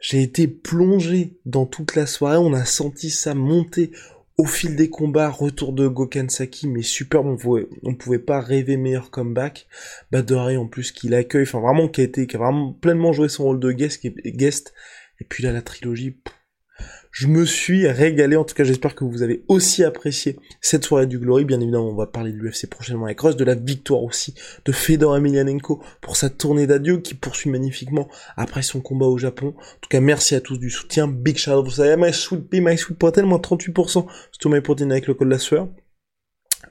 j'ai 0.00 0.22
été 0.22 0.46
plongé 0.48 1.38
dans 1.46 1.66
toute 1.66 1.94
la 1.96 2.06
soirée. 2.06 2.36
On 2.36 2.52
a 2.52 2.64
senti 2.64 3.10
ça 3.10 3.34
monter 3.34 3.90
au 4.36 4.44
fil 4.44 4.76
des 4.76 4.90
combats. 4.90 5.30
Retour 5.30 5.72
de 5.72 5.88
Gokansaki, 5.88 6.68
mais 6.68 6.82
super. 6.82 7.24
On 7.24 7.36
pouvait, 7.36 7.66
on 7.82 7.94
pouvait 7.94 8.18
pas 8.18 8.40
rêver 8.40 8.76
meilleur 8.76 9.10
comeback. 9.10 9.66
Badori 10.12 10.56
en 10.56 10.66
plus 10.66 10.92
qui 10.92 11.08
l'accueille, 11.08 11.42
enfin 11.42 11.60
vraiment 11.60 11.88
qui 11.88 12.02
a 12.02 12.04
été, 12.04 12.26
qui 12.26 12.36
a 12.36 12.38
vraiment 12.38 12.72
pleinement 12.72 13.12
joué 13.12 13.28
son 13.28 13.44
rôle 13.44 13.60
de 13.60 13.72
guest. 13.72 14.06
guest. 14.06 14.74
Et 15.20 15.24
puis 15.24 15.42
là, 15.42 15.52
la 15.52 15.62
trilogie. 15.62 16.16
Je 17.18 17.26
me 17.26 17.44
suis 17.44 17.88
régalé, 17.88 18.36
en 18.36 18.44
tout 18.44 18.54
cas 18.54 18.62
j'espère 18.62 18.94
que 18.94 19.02
vous 19.02 19.22
avez 19.22 19.42
aussi 19.48 19.82
apprécié 19.82 20.36
cette 20.60 20.84
soirée 20.84 21.08
du 21.08 21.18
Glory. 21.18 21.44
Bien 21.44 21.60
évidemment, 21.60 21.88
on 21.88 21.96
va 21.96 22.06
parler 22.06 22.30
de 22.30 22.36
l'UFC 22.36 22.68
prochainement 22.70 23.06
avec 23.06 23.20
Russ, 23.20 23.34
de 23.34 23.42
la 23.42 23.56
victoire 23.56 24.04
aussi 24.04 24.36
de 24.64 24.70
Fedor 24.70 25.16
Emelianenko 25.16 25.82
pour 26.00 26.16
sa 26.16 26.30
tournée 26.30 26.68
d'adieu 26.68 26.98
qui 26.98 27.14
poursuit 27.14 27.50
magnifiquement 27.50 28.08
après 28.36 28.62
son 28.62 28.80
combat 28.80 29.06
au 29.06 29.18
Japon. 29.18 29.48
En 29.48 29.80
tout 29.80 29.88
cas, 29.90 29.98
merci 29.98 30.36
à 30.36 30.40
tous 30.40 30.58
du 30.58 30.70
soutien. 30.70 31.08
Big 31.08 31.38
shout 31.38 31.50
out, 31.50 31.64
vous 31.64 31.72
savez, 31.72 31.96
my 31.96 32.12
sweet 32.12 32.52
my 32.52 32.78
sweet 32.78 32.96
protein, 32.96 33.22
moins 33.22 33.38
38% 33.38 34.06
sur 34.38 34.50
my 34.50 34.60
protein 34.60 34.88
avec 34.92 35.08
le 35.08 35.14
code 35.14 35.26
de 35.26 35.32
la 35.32 35.40
sueur. 35.40 35.66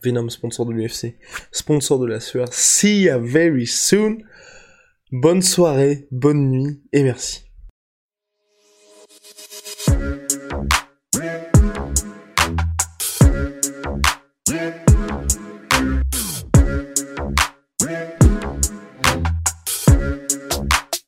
Venom, 0.02 0.30
sponsor 0.30 0.66
de 0.66 0.72
l'UFC, 0.72 1.18
sponsor 1.52 2.00
de 2.00 2.06
la 2.06 2.22
sueur. 2.22 2.48
See 2.54 3.02
ya 3.02 3.18
very 3.18 3.68
soon. 3.68 4.20
Bonne 5.12 5.42
soirée, 5.42 6.08
bonne 6.10 6.50
nuit 6.50 6.82
et 6.94 7.04
merci. 7.04 7.47